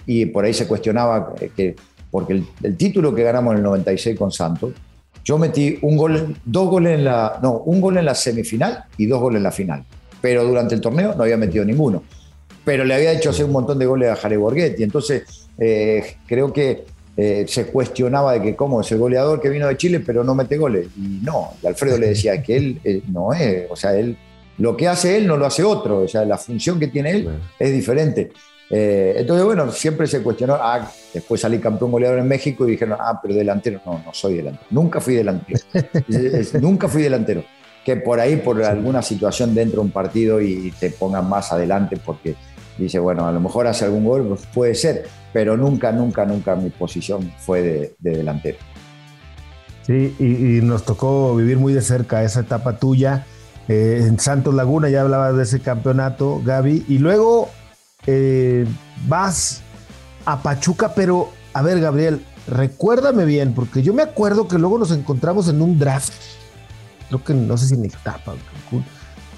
y 0.06 0.24
por 0.24 0.46
ahí 0.46 0.54
se 0.54 0.66
cuestionaba 0.66 1.34
que, 1.54 1.76
porque 2.10 2.32
el, 2.32 2.46
el 2.62 2.78
título 2.78 3.14
que 3.14 3.22
ganamos 3.22 3.52
en 3.52 3.58
el 3.58 3.64
96 3.64 4.18
con 4.18 4.32
Santos, 4.32 4.72
yo 5.22 5.36
metí 5.36 5.78
un 5.82 5.98
gol, 5.98 6.34
dos 6.46 6.70
goles 6.70 6.94
en 6.94 7.04
la, 7.04 7.38
no, 7.42 7.58
un 7.58 7.78
gol 7.82 7.98
en 7.98 8.06
la 8.06 8.14
semifinal 8.14 8.84
y 8.96 9.04
dos 9.04 9.20
goles 9.20 9.36
en 9.36 9.42
la 9.42 9.52
final 9.52 9.84
pero 10.20 10.44
durante 10.44 10.74
el 10.74 10.80
torneo 10.80 11.14
no 11.14 11.22
había 11.22 11.36
metido 11.36 11.64
ninguno. 11.64 12.02
Pero 12.64 12.84
le 12.84 12.94
había 12.94 13.12
hecho 13.12 13.30
hacer 13.30 13.44
un 13.44 13.52
montón 13.52 13.78
de 13.78 13.86
goles 13.86 14.10
a 14.10 14.16
Jare 14.16 14.36
Borghetti. 14.36 14.82
Entonces, 14.82 15.48
eh, 15.58 16.16
creo 16.26 16.52
que 16.52 16.84
eh, 17.16 17.46
se 17.48 17.66
cuestionaba 17.66 18.34
de 18.34 18.42
que 18.42 18.56
cómo 18.56 18.80
es 18.80 18.92
el 18.92 18.98
goleador 18.98 19.40
que 19.40 19.48
vino 19.48 19.66
de 19.66 19.76
Chile, 19.76 20.00
pero 20.00 20.22
no 20.22 20.34
mete 20.34 20.56
goles. 20.56 20.88
Y 20.96 21.20
no, 21.22 21.54
y 21.62 21.66
Alfredo 21.66 21.98
le 21.98 22.08
decía 22.08 22.42
que 22.42 22.56
él, 22.56 23.02
no 23.08 23.32
es, 23.32 23.66
o 23.70 23.76
sea, 23.76 23.96
él 23.96 24.16
lo 24.58 24.76
que 24.76 24.88
hace 24.88 25.16
él 25.16 25.26
no 25.26 25.36
lo 25.36 25.46
hace 25.46 25.62
otro, 25.62 26.00
o 26.00 26.08
sea, 26.08 26.24
la 26.24 26.36
función 26.36 26.80
que 26.80 26.88
tiene 26.88 27.10
él 27.12 27.28
es 27.58 27.72
diferente. 27.72 28.32
Eh, 28.70 29.14
entonces, 29.16 29.46
bueno, 29.46 29.70
siempre 29.72 30.06
se 30.06 30.20
cuestionó. 30.20 30.54
Ah, 30.60 30.90
después 31.14 31.40
salí 31.40 31.58
campeón 31.58 31.90
goleador 31.90 32.18
en 32.18 32.28
México 32.28 32.68
y 32.68 32.72
dijeron, 32.72 32.98
ah, 33.00 33.18
pero 33.22 33.34
delantero. 33.34 33.80
No, 33.86 34.02
no 34.04 34.12
soy 34.12 34.36
delantero. 34.36 34.66
Nunca 34.70 35.00
fui 35.00 35.14
delantero. 35.14 35.60
nunca 36.60 36.86
fui 36.88 37.02
delantero 37.02 37.42
que 37.88 37.96
por 37.96 38.20
ahí, 38.20 38.36
por 38.36 38.62
alguna 38.62 39.00
situación 39.00 39.54
dentro 39.54 39.80
de 39.80 39.86
un 39.86 39.90
partido 39.90 40.42
y 40.42 40.74
te 40.78 40.90
pongan 40.90 41.26
más 41.26 41.52
adelante 41.52 41.96
porque 41.96 42.36
dice, 42.76 42.98
bueno, 42.98 43.26
a 43.26 43.32
lo 43.32 43.40
mejor 43.40 43.66
hace 43.66 43.86
algún 43.86 44.04
gol, 44.04 44.26
pues 44.28 44.42
puede 44.52 44.74
ser, 44.74 45.06
pero 45.32 45.56
nunca, 45.56 45.90
nunca, 45.90 46.26
nunca 46.26 46.54
mi 46.54 46.68
posición 46.68 47.32
fue 47.38 47.62
de, 47.62 47.96
delantero. 47.98 48.58
Sí, 49.86 50.14
y, 50.18 50.60
nos 50.62 50.84
tocó 50.84 51.34
vivir 51.34 51.56
muy 51.56 51.72
de 51.72 51.80
cerca 51.80 52.22
esa 52.22 52.40
etapa 52.40 52.76
tuya. 52.76 53.24
Eh, 53.68 54.04
en 54.06 54.18
Santos 54.18 54.52
Laguna 54.52 54.90
ya 54.90 55.00
hablabas 55.00 55.34
de 55.34 55.44
ese 55.44 55.60
campeonato, 55.60 56.42
Gaby, 56.44 56.84
y 56.88 56.98
luego 56.98 57.48
eh, 58.06 58.66
vas 59.06 59.62
a 60.26 60.42
Pachuca, 60.42 60.92
pero 60.94 61.30
a 61.54 61.62
ver, 61.62 61.80
Gabriel, 61.80 62.22
recuérdame 62.48 63.24
bien, 63.24 63.54
porque 63.54 63.82
yo 63.82 63.94
me 63.94 64.02
acuerdo 64.02 64.46
que 64.46 64.58
luego 64.58 64.76
nos 64.76 64.90
encontramos 64.90 65.48
en 65.48 65.62
un 65.62 65.78
draft 65.78 66.12
creo 67.08 67.24
que 67.24 67.34
no 67.34 67.56
sé 67.56 67.68
si 67.68 67.74
en 67.74 67.84
Ixtapa 67.84 68.34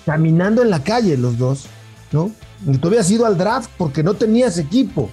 caminando 0.06 0.62
en 0.62 0.70
la 0.70 0.82
calle 0.82 1.16
los 1.16 1.38
dos, 1.38 1.66
¿no? 2.12 2.30
Y 2.66 2.76
tú 2.78 2.88
habías 2.88 3.10
ido 3.10 3.26
al 3.26 3.38
draft 3.38 3.70
porque 3.78 4.02
no 4.02 4.14
tenías 4.14 4.58
equipo. 4.58 5.10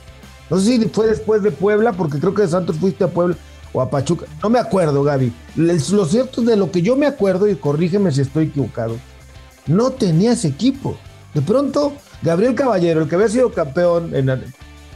No 0.49 0.59
sé 0.59 0.77
si 0.77 0.89
fue 0.89 1.07
después 1.07 1.43
de 1.43 1.51
Puebla, 1.51 1.93
porque 1.93 2.19
creo 2.19 2.33
que 2.33 2.43
de 2.43 2.47
Santos 2.47 2.77
fuiste 2.77 3.03
a 3.03 3.07
Puebla. 3.07 3.35
o 3.73 3.81
a 3.81 3.89
Pachuca. 3.89 4.25
No 4.41 4.49
me 4.49 4.59
acuerdo, 4.59 5.03
Gaby. 5.03 5.31
Lo 5.55 6.05
cierto 6.05 6.41
de 6.41 6.55
lo 6.55 6.71
que 6.71 6.81
yo 6.81 6.95
me 6.95 7.05
acuerdo, 7.05 7.47
y 7.47 7.55
corrígeme 7.55 8.11
si 8.11 8.21
estoy 8.21 8.45
equivocado, 8.45 8.95
no 9.67 9.91
tenía 9.91 10.31
ese 10.31 10.47
equipo. 10.47 10.97
De 11.33 11.41
pronto, 11.41 11.93
Gabriel 12.21 12.55
Caballero, 12.55 13.01
el 13.01 13.09
que 13.09 13.15
había 13.15 13.29
sido 13.29 13.51
campeón 13.51 14.15
en 14.15 14.43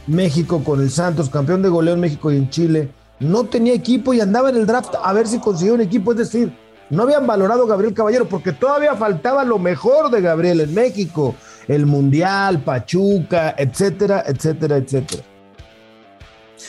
México 0.06 0.64
con 0.64 0.80
el 0.80 0.90
Santos, 0.90 1.28
campeón 1.28 1.62
de 1.62 1.68
goleo 1.68 1.94
en 1.94 2.00
México 2.00 2.32
y 2.32 2.38
en 2.38 2.50
Chile, 2.50 2.90
no 3.20 3.44
tenía 3.44 3.74
equipo 3.74 4.14
y 4.14 4.20
andaba 4.20 4.50
en 4.50 4.56
el 4.56 4.66
draft 4.66 4.94
a 5.00 5.12
ver 5.12 5.28
si 5.28 5.38
conseguía 5.38 5.74
un 5.74 5.80
equipo. 5.80 6.12
Es 6.12 6.18
decir, 6.18 6.52
no 6.92 7.04
habían 7.04 7.26
valorado 7.26 7.64
a 7.64 7.68
Gabriel 7.68 7.94
Caballero 7.94 8.28
porque 8.28 8.52
todavía 8.52 8.94
faltaba 8.94 9.44
lo 9.44 9.58
mejor 9.58 10.10
de 10.10 10.20
Gabriel 10.20 10.60
en 10.60 10.74
México. 10.74 11.34
El 11.66 11.86
Mundial, 11.86 12.60
Pachuca, 12.60 13.54
etcétera, 13.56 14.24
etcétera, 14.26 14.76
etcétera. 14.76 15.22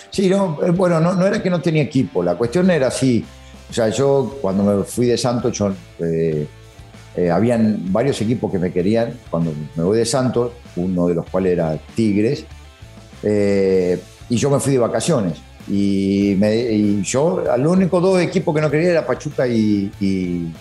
Sí, 0.10 0.30
no, 0.30 0.60
eh, 0.63 0.70
bueno, 0.70 1.01
no, 1.01 1.27
era 1.27 1.44
que 1.44 1.50
no 1.50 1.60
tenía 1.60 1.84
equipo, 1.84 2.24
la 2.24 2.36
cuestión 2.36 2.72
era 2.72 2.88
así. 2.88 3.25
O 3.70 3.74
sea, 3.74 3.89
yo 3.89 4.38
cuando 4.42 4.63
me 4.63 4.84
fui 4.86 5.08
de 5.08 5.18
Santos, 5.18 5.62
eh, 6.00 6.48
eh, 7.18 7.30
habían 7.30 7.92
varios 7.92 8.22
equipos 8.22 8.50
que 8.50 8.60
me 8.60 8.72
querían. 8.72 9.20
Cuando 9.30 9.51
me 9.75 9.84
voy 9.84 9.98
de 9.98 10.06
Santos, 10.06 10.53
uno 10.77 11.08
de 11.08 11.15
los 11.15 11.30
cuales 11.30 11.51
era 11.51 11.77
Tigres, 11.96 12.46
y 13.24 14.36
yo 14.38 14.50
me 14.50 14.60
fui 14.62 14.72
de 14.72 14.80
vacaciones. 14.80 15.34
Y, 15.67 16.36
me, 16.38 17.01
yo, 17.03 17.43
al 17.50 17.65
único 17.65 18.01
dos 18.01 18.22
equipos 18.22 18.53
que 18.53 18.62
no 18.62 18.70
quería 18.70 18.91
era 18.91 19.05
Pachuca 19.05 19.48
y, 19.48 19.91
y, 20.00 20.51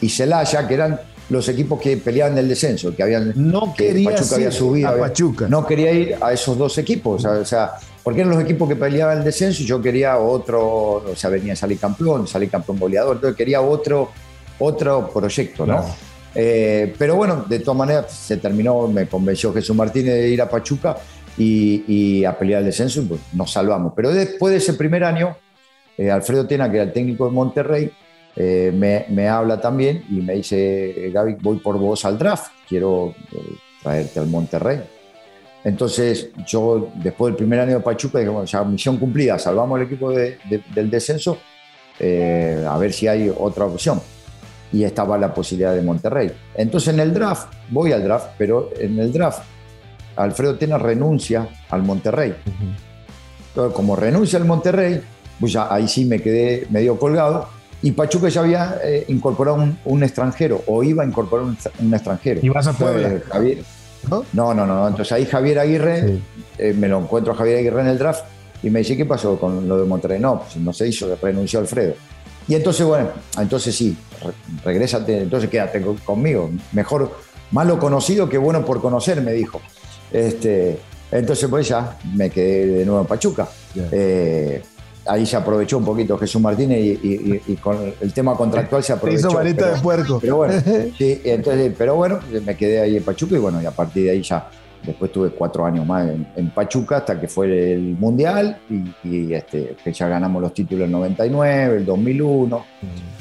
y 0.00 0.08
Celaya, 0.08 0.66
que 0.66 0.74
eran 0.74 1.00
los 1.30 1.48
equipos 1.48 1.80
que 1.80 1.96
peleaban 1.98 2.36
el 2.38 2.48
descenso, 2.48 2.94
que 2.94 3.02
habían 3.02 3.32
no 3.36 3.74
quería 3.76 4.10
Pachuca 4.10 4.36
había 4.36 4.50
subido, 4.50 4.88
a 4.88 4.98
Pachuca. 4.98 5.46
no 5.48 5.66
quería 5.66 5.92
ir 5.92 6.16
a 6.20 6.32
esos 6.32 6.56
dos 6.56 6.78
equipos, 6.78 7.24
o 7.24 7.44
sea, 7.44 7.72
porque 8.02 8.20
eran 8.20 8.32
los 8.32 8.42
equipos 8.42 8.68
que 8.68 8.76
peleaban 8.76 9.18
el 9.18 9.24
descenso 9.24 9.62
y 9.62 9.66
yo 9.66 9.80
quería 9.82 10.16
otro, 10.18 10.62
o 10.62 11.16
sea, 11.16 11.28
venía 11.30 11.52
a 11.52 11.56
salir 11.56 11.78
campeón, 11.78 12.26
salir 12.26 12.50
campeón 12.50 12.78
goleador, 12.78 13.16
entonces 13.16 13.36
quería 13.36 13.60
otro, 13.60 14.10
otro 14.58 15.10
proyecto, 15.12 15.66
¿no? 15.66 15.84
Eh, 16.34 16.94
pero 16.96 17.16
bueno, 17.16 17.44
de 17.48 17.58
todas 17.58 17.76
maneras 17.76 18.12
se 18.12 18.36
terminó, 18.36 18.86
me 18.86 19.06
convenció 19.06 19.52
Jesús 19.52 19.74
Martínez 19.74 20.14
de 20.14 20.28
ir 20.28 20.40
a 20.40 20.48
Pachuca 20.48 20.96
y, 21.38 22.24
a 22.24 22.36
pelear 22.36 22.60
el 22.60 22.66
descenso 22.66 23.00
y 23.00 23.04
pues 23.04 23.20
nos 23.32 23.52
salvamos. 23.52 23.92
Pero 23.94 24.12
después 24.12 24.52
de 24.52 24.58
ese 24.58 24.74
primer 24.74 25.04
año, 25.04 25.36
eh, 25.96 26.10
Alfredo 26.10 26.46
Tena, 26.46 26.70
que 26.70 26.76
era 26.76 26.84
el 26.84 26.92
técnico 26.92 27.26
de 27.26 27.32
Monterrey, 27.32 27.90
eh, 28.36 28.72
me, 28.74 29.28
habla 29.28 29.60
también 29.60 30.04
y 30.10 30.20
me 30.20 30.34
dice, 30.34 31.10
Gaby, 31.12 31.36
voy 31.40 31.58
por 31.58 31.78
vos 31.78 32.04
al 32.04 32.18
draft, 32.18 32.52
quiero 32.68 33.14
traerte 33.82 34.20
al 34.20 34.26
Monterrey. 34.26 34.80
Entonces 35.64 36.30
yo, 36.46 36.90
después 36.94 37.32
del 37.32 37.36
primer 37.36 37.60
año 37.60 37.74
de 37.74 37.80
Pachuca, 37.80 38.18
dije, 38.18 38.30
bueno, 38.30 38.46
ya 38.46 38.62
misión 38.64 38.96
cumplida, 38.96 39.38
salvamos 39.38 39.78
el 39.80 39.86
equipo 39.86 40.10
del 40.10 40.90
descenso, 40.90 41.38
eh, 41.98 42.64
a 42.66 42.78
ver 42.78 42.92
si 42.92 43.08
hay 43.08 43.32
otra 43.36 43.66
opción. 43.66 44.00
Y 44.72 44.84
estaba 44.84 45.16
la 45.18 45.32
posibilidad 45.32 45.74
de 45.74 45.82
Monterrey. 45.82 46.30
Entonces 46.54 46.92
en 46.92 47.00
el 47.00 47.12
draft, 47.12 47.52
voy 47.70 47.92
al 47.92 48.04
draft, 48.04 48.28
pero 48.36 48.70
en 48.78 48.98
el 48.98 49.12
draft, 49.12 49.42
Alfredo 50.18 50.56
Tena 50.56 50.78
renuncia 50.78 51.48
al 51.70 51.82
Monterrey. 51.82 52.34
Entonces, 53.48 53.74
como 53.74 53.96
renuncia 53.96 54.38
al 54.38 54.44
Monterrey, 54.44 55.00
pues 55.40 55.52
ya 55.52 55.72
ahí 55.72 55.88
sí 55.88 56.04
me 56.04 56.20
quedé 56.20 56.66
medio 56.70 56.98
colgado. 56.98 57.48
Y 57.80 57.92
Pachuca 57.92 58.28
ya 58.28 58.40
había 58.40 58.78
eh, 58.82 59.04
incorporado 59.08 59.64
un, 59.84 60.02
extranjero, 60.02 60.62
o 60.66 60.82
iba 60.82 61.04
a 61.04 61.06
incorporar 61.06 61.46
un, 61.46 61.94
extranjero. 61.94 62.40
¿Y 62.42 62.48
vas 62.48 62.66
a 62.66 62.72
Puebla? 62.72 63.20
Javier, 63.30 63.62
¿No? 64.10 64.24
¿no? 64.32 64.54
No, 64.54 64.66
no, 64.66 64.88
Entonces 64.88 65.12
ahí 65.12 65.24
Javier 65.26 65.60
Aguirre, 65.60 66.18
eh, 66.58 66.74
me 66.76 66.88
lo 66.88 66.98
encuentro 66.98 67.32
a 67.32 67.36
Javier 67.36 67.58
Aguirre 67.58 67.80
en 67.82 67.86
el 67.86 67.98
draft 67.98 68.24
y 68.62 68.70
me 68.70 68.80
dice, 68.80 68.96
¿qué 68.96 69.06
pasó 69.06 69.38
con 69.38 69.68
lo 69.68 69.78
de 69.78 69.84
Monterrey? 69.86 70.18
No, 70.18 70.40
pues 70.40 70.56
no 70.56 70.72
se 70.72 70.88
hizo, 70.88 71.16
renunció 71.22 71.60
Alfredo. 71.60 71.94
Y 72.48 72.54
entonces, 72.54 72.84
bueno, 72.84 73.10
entonces 73.38 73.74
sí, 73.76 73.96
regrésate, 74.64 75.18
entonces 75.18 75.48
quédate 75.48 75.84
conmigo. 76.04 76.50
Mejor 76.72 77.12
malo 77.52 77.78
conocido 77.78 78.28
que 78.28 78.38
bueno 78.38 78.64
por 78.64 78.80
conocer, 78.80 79.22
me 79.22 79.32
dijo. 79.32 79.60
Este, 80.12 80.78
entonces, 81.10 81.48
pues 81.48 81.68
ya 81.68 81.98
me 82.14 82.30
quedé 82.30 82.66
de 82.66 82.84
nuevo 82.84 83.00
en 83.00 83.06
Pachuca. 83.06 83.48
Eh, 83.74 84.62
ahí 85.06 85.26
se 85.26 85.36
aprovechó 85.36 85.78
un 85.78 85.84
poquito 85.84 86.18
Jesús 86.18 86.40
Martínez 86.40 86.78
y, 86.80 87.56
con 87.56 87.92
el 88.00 88.12
tema 88.12 88.36
contractual 88.36 88.82
se 88.82 88.92
aprovechó. 88.92 89.28
Hizo 89.28 89.36
varita 89.36 89.74
de 89.74 89.80
puerco. 89.80 90.18
Pero 90.20 90.36
bueno, 90.36 90.54
sí, 90.98 91.20
entonces, 91.24 91.72
pero 91.76 91.96
bueno, 91.96 92.20
me 92.44 92.56
quedé 92.56 92.80
ahí 92.80 92.96
en 92.96 93.02
Pachuca 93.02 93.36
y 93.36 93.38
bueno, 93.38 93.60
y 93.62 93.66
a 93.66 93.70
partir 93.70 94.04
de 94.04 94.10
ahí 94.10 94.22
ya, 94.22 94.48
después 94.84 95.10
tuve 95.10 95.30
cuatro 95.30 95.64
años 95.64 95.86
más 95.86 96.08
en, 96.08 96.50
Pachuca 96.50 96.98
hasta 96.98 97.18
que 97.20 97.26
fue 97.26 97.72
el 97.72 97.96
Mundial 97.98 98.58
y, 99.04 99.32
este, 99.32 99.76
que 99.82 99.92
ya 99.92 100.08
ganamos 100.08 100.42
los 100.42 100.52
títulos 100.52 100.82
en 100.82 100.90
el 100.90 100.92
99, 100.92 101.76
el 101.78 101.86
2001, 101.86 102.64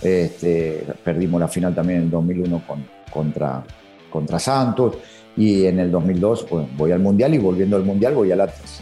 este, 0.02 0.86
perdimos 1.04 1.40
la 1.40 1.48
final 1.48 1.74
también 1.74 2.00
en 2.00 2.06
el 2.06 2.12
2001 2.12 2.64
con, 2.68 2.86
contra, 3.12 3.64
contra 4.10 4.40
Santos 4.40 4.98
y 5.36 5.66
en 5.66 5.80
el 5.80 5.92
2002 5.92 6.44
pues, 6.50 6.68
voy 6.78 6.92
al 6.92 7.00
Mundial 7.00 7.34
y 7.34 7.38
volviendo 7.38 7.76
al 7.76 7.84
Mundial 7.84 8.14
voy 8.16 8.32
al 8.32 8.42
Atlas 8.42 8.82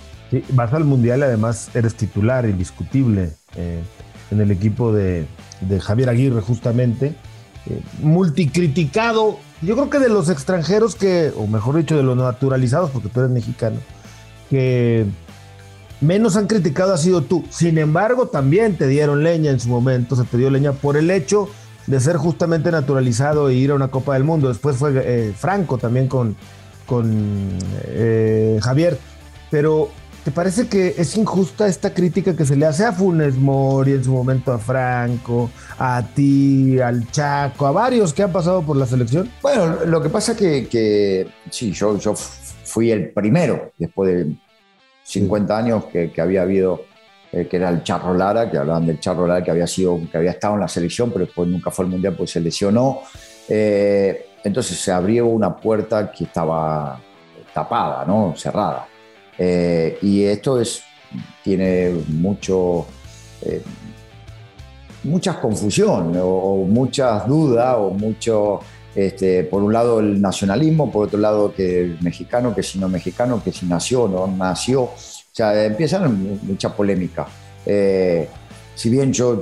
vas 0.50 0.74
al 0.74 0.86
Mundial, 0.86 1.24
además 1.24 1.70
eres 1.74 1.96
titular 1.96 2.46
indiscutible 2.46 3.32
eh, 3.56 3.82
en 4.32 4.42
el 4.42 4.52
equipo 4.52 4.92
de, 4.92 5.26
Javier 5.82 6.10
Aguirre, 6.10 6.42
justamente. 6.42 7.16
Eh, 7.68 7.82
multicriticado, 8.02 9.40
yo 9.62 9.76
creo 9.76 9.90
que 9.90 10.00
de 10.00 10.10
los 10.10 10.30
extranjeros 10.30 10.96
que, 10.96 11.32
o 11.36 11.48
mejor 11.48 11.78
dicho, 11.78 11.96
de 11.96 12.04
los 12.04 12.18
naturalizados, 12.18 12.92
porque 12.92 13.10
tú 13.10 13.22
eres 13.22 13.32
mexicano, 13.32 13.78
que 14.50 15.06
menos 16.02 16.36
han 16.36 16.48
criticado 16.48 16.94
ha 16.94 16.98
sido 16.98 17.22
tú. 17.22 17.44
Sin 17.50 17.78
embargo, 17.78 18.28
también 18.28 18.76
te 18.76 18.88
dieron 18.88 19.24
leña 19.24 19.52
en 19.52 19.60
su 19.60 19.70
momento, 19.70 20.16
se 20.16 20.24
te 20.24 20.38
dio 20.38 20.50
leña 20.50 20.74
por 20.74 20.98
el 20.98 21.10
hecho 21.10 21.50
de 21.88 22.00
ser 22.00 22.18
justamente 22.18 22.72
naturalizado 22.72 23.50
e 23.50 23.56
ir 23.56 23.72
a 23.72 23.76
una 23.76 23.90
Copa 23.90 24.14
del 24.14 24.24
Mundo. 24.24 24.48
Después 24.48 24.78
fue 24.78 24.92
eh, 24.96 25.34
Franco 25.38 25.78
también 25.78 26.08
con, 26.08 26.36
con 26.86 27.58
Javier. 28.62 28.98
Pero 29.52 29.90
¿Te 30.26 30.32
parece 30.32 30.68
que 30.68 30.96
es 30.98 31.16
injusta 31.18 31.68
esta 31.68 31.94
crítica 31.94 32.36
que 32.36 32.46
se 32.46 32.56
le 32.56 32.66
hace 32.66 32.84
a 32.84 32.92
Funes 32.92 33.36
Mori 33.36 33.92
en 33.92 34.04
su 34.04 34.12
momento 34.12 34.52
a 34.52 34.58
Franco, 34.58 35.52
a 35.78 36.02
ti, 36.16 36.80
al 36.80 37.12
Chaco, 37.12 37.68
a 37.68 37.72
varios 37.72 38.12
que 38.12 38.24
han 38.24 38.32
pasado 38.32 38.64
por 38.64 38.76
la 38.76 38.88
selección? 38.88 39.30
Bueno, 39.44 39.86
lo 39.86 40.02
que 40.02 40.10
pasa 40.10 40.32
es 40.32 40.68
que, 40.68 41.28
sí, 41.52 41.72
yo, 41.74 42.00
yo 42.00 42.16
fui 42.16 42.90
el 42.90 43.12
primero 43.12 43.72
después 43.78 44.12
de 44.12 44.36
50 45.04 45.56
años 45.56 45.86
que, 45.86 46.12
había 46.20 46.42
habido, 46.42 46.82
eh, 47.36 47.48
que 47.48 47.58
era 47.58 47.68
el 47.68 47.84
Charro 47.84 48.14
Lara, 48.14 48.50
que 48.50 48.58
hablaban 48.58 48.86
del 48.86 48.98
Charro 48.98 49.28
Lara, 49.28 49.44
que 49.44 49.52
había, 49.52 49.68
sido, 49.68 50.00
que 50.10 50.18
había 50.18 50.32
estado 50.32 50.54
en 50.54 50.62
la 50.62 50.70
selección, 50.70 51.12
pero 51.12 51.26
después 51.26 51.50
nunca 51.50 51.70
fue 51.70 51.84
al 51.84 51.92
Mundial 51.92 52.14
porque 52.16 52.32
se 52.32 52.40
lesionó. 52.40 53.02
Eh, 53.50 54.28
entonces 54.42 54.80
se 54.80 54.90
abrió 54.90 55.26
una 55.26 55.54
puerta 55.54 56.10
que 56.10 56.24
estaba 56.24 56.98
tapada, 57.54 58.06
¿no? 58.06 58.34
cerrada. 58.38 58.88
Eh, 59.38 59.98
y 60.02 60.24
esto 60.24 60.62
es, 60.62 60.82
tiene 61.44 61.94
mucho, 62.08 62.86
muchas 65.04 65.36
confusión 65.36 66.14
o, 66.18 66.64
muchas 66.66 67.28
dudas 67.28 67.76
o 67.78 67.90
mucho, 67.90 68.62
este, 68.96 69.44
por 69.44 69.62
un 69.62 69.74
lado 69.74 70.00
el 70.00 70.22
nacionalismo, 70.22 70.90
por 70.90 71.08
otro 71.08 71.20
lado 71.20 71.54
que 71.54 71.82
el 71.82 71.98
mexicano, 72.02 72.56
que 72.56 72.64
si 72.64 72.80
no 72.80 72.88
mexicano, 72.88 73.42
que 73.44 73.52
si 73.52 73.66
nació 73.66 74.04
o 74.04 74.08
no 74.08 74.26
nació. 74.26 74.92
O 75.36 75.38
sea, 75.38 75.66
empiezan 75.66 76.40
mucha 76.44 76.74
polémica. 76.74 77.28
Eh, 77.66 78.26
si 78.74 78.90
bien 78.90 79.12
yo 79.12 79.42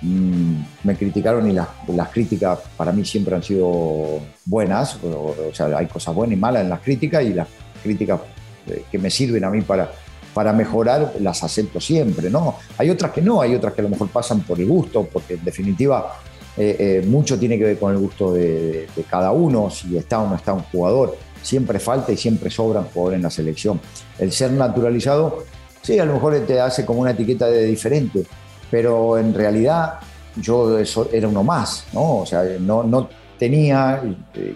mm, 0.00 0.62
me 0.84 0.94
criticaron 0.94 1.50
y 1.50 1.52
las, 1.52 2.08
críticas 2.12 2.60
para 2.76 2.92
mí 2.92 3.04
siempre 3.04 3.34
han 3.34 3.42
sido 3.42 4.20
buenas, 4.44 4.96
o, 5.02 5.34
sea, 5.52 5.76
hay 5.76 5.86
cosas 5.86 6.14
buenas 6.14 6.36
y 6.36 6.40
malas 6.40 6.62
en 6.62 6.68
las 6.68 6.78
críticas 6.82 7.24
y 7.24 7.34
las 7.34 7.48
críticas 7.82 8.20
eh, 8.68 8.84
que 8.92 8.98
me 9.00 9.10
sirven 9.10 9.42
a 9.42 9.50
mí 9.50 9.60
para, 9.62 9.90
para 10.32 10.52
mejorar, 10.52 11.14
las 11.18 11.42
acepto 11.42 11.80
siempre, 11.80 12.30
¿no? 12.30 12.54
Hay 12.78 12.90
otras 12.90 13.10
que 13.10 13.22
no, 13.22 13.40
hay 13.40 13.56
otras 13.56 13.74
que 13.74 13.80
a 13.80 13.84
lo 13.84 13.90
mejor 13.90 14.08
pasan 14.10 14.42
por 14.42 14.60
el 14.60 14.68
gusto, 14.68 15.08
porque 15.12 15.34
en 15.34 15.44
definitiva 15.44 16.14
eh, 16.56 16.76
eh, 16.78 17.06
mucho 17.06 17.38
tiene 17.38 17.58
que 17.58 17.64
ver 17.64 17.78
con 17.78 17.92
el 17.92 17.98
gusto 17.98 18.32
de, 18.34 18.86
cada 19.08 19.32
uno, 19.32 19.68
si 19.68 19.96
está 19.96 20.20
o 20.20 20.28
no 20.28 20.36
está 20.36 20.52
un 20.52 20.62
jugador. 20.62 21.16
Siempre 21.42 21.78
falta 21.78 22.12
y 22.12 22.16
siempre 22.16 22.50
sobran 22.50 22.84
jugadores 22.84 23.16
en 23.16 23.22
la 23.22 23.30
selección. 23.30 23.80
El 24.20 24.30
ser 24.32 24.52
naturalizado, 24.52 25.44
sí, 25.82 25.98
a 25.98 26.04
lo 26.04 26.14
mejor 26.14 26.38
te 26.46 26.60
hace 26.60 26.86
como 26.86 27.00
una 27.00 27.10
etiqueta 27.10 27.46
de 27.46 27.64
diferente, 27.64 28.24
pero 28.70 29.18
en 29.18 29.34
realidad 29.34 29.94
yo 30.36 30.78
eso 30.78 31.08
era 31.12 31.26
uno 31.26 31.42
más, 31.42 31.86
¿no? 31.92 32.18
O 32.18 32.26
sea, 32.26 32.44
no, 32.60 32.84
no 32.84 33.08
tenía, 33.38 34.02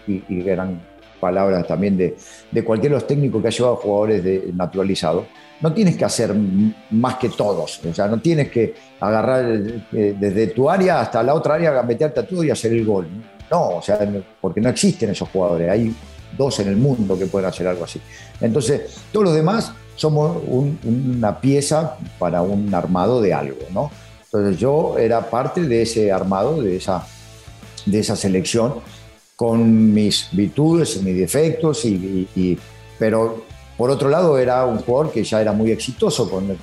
y, 0.06 0.48
eran 0.48 0.80
palabras 1.18 1.66
también 1.66 1.96
de, 1.96 2.16
de 2.50 2.64
cualquiera 2.64 2.94
de 2.94 3.00
los 3.00 3.06
técnicos 3.08 3.40
que 3.40 3.48
ha 3.48 3.50
llevado 3.50 3.76
jugadores 3.76 4.22
de, 4.22 4.50
naturalizados, 4.54 5.24
no 5.60 5.72
tienes 5.72 5.96
que 5.96 6.04
hacer 6.04 6.34
más 6.90 7.16
que 7.16 7.30
todos. 7.30 7.80
O 7.84 7.94
sea, 7.94 8.06
no 8.06 8.20
tienes 8.20 8.50
que 8.50 8.74
agarrar 9.00 9.44
eh, 9.92 10.14
desde 10.18 10.48
tu 10.48 10.68
área 10.68 11.00
hasta 11.00 11.22
la 11.22 11.34
otra 11.34 11.54
área, 11.54 11.82
meterte 11.82 12.20
a 12.20 12.26
todo 12.26 12.44
y 12.44 12.50
hacer 12.50 12.72
el 12.72 12.84
gol. 12.84 13.08
No, 13.50 13.76
o 13.76 13.82
sea, 13.82 13.98
porque 14.40 14.60
no 14.60 14.68
existen 14.68 15.10
esos 15.10 15.28
jugadores. 15.30 15.70
Hay 15.70 15.94
dos 16.36 16.60
en 16.60 16.68
el 16.68 16.76
mundo 16.76 17.18
que 17.18 17.26
pueden 17.26 17.48
hacer 17.48 17.66
algo 17.66 17.84
así. 17.84 18.00
Entonces, 18.40 18.98
todos 19.12 19.26
los 19.26 19.34
demás 19.34 19.72
somos 19.96 20.38
una 20.84 21.40
pieza 21.40 21.96
para 22.18 22.42
un 22.42 22.74
armado 22.74 23.20
de 23.20 23.32
algo, 23.32 23.60
¿no? 23.70 23.90
Entonces 24.24 24.58
yo 24.58 24.98
era 24.98 25.30
parte 25.30 25.62
de 25.62 25.82
ese 25.82 26.10
armado, 26.10 26.60
de 26.60 26.76
esa, 26.76 27.06
de 27.86 28.00
esa 28.00 28.16
selección, 28.16 28.74
con 29.36 29.92
mis 29.92 30.28
virtudes 30.32 30.96
y 30.96 31.00
mis 31.00 31.16
defectos, 31.16 31.84
y, 31.84 32.58
pero 32.98 33.44
por 33.76 33.90
otro 33.90 34.08
lado 34.08 34.36
era 34.38 34.64
un 34.64 34.78
jugador 34.78 35.12
que 35.12 35.22
ya 35.22 35.40
era 35.40 35.52
muy 35.52 35.70
exitoso, 35.70 36.28
con 36.28 36.56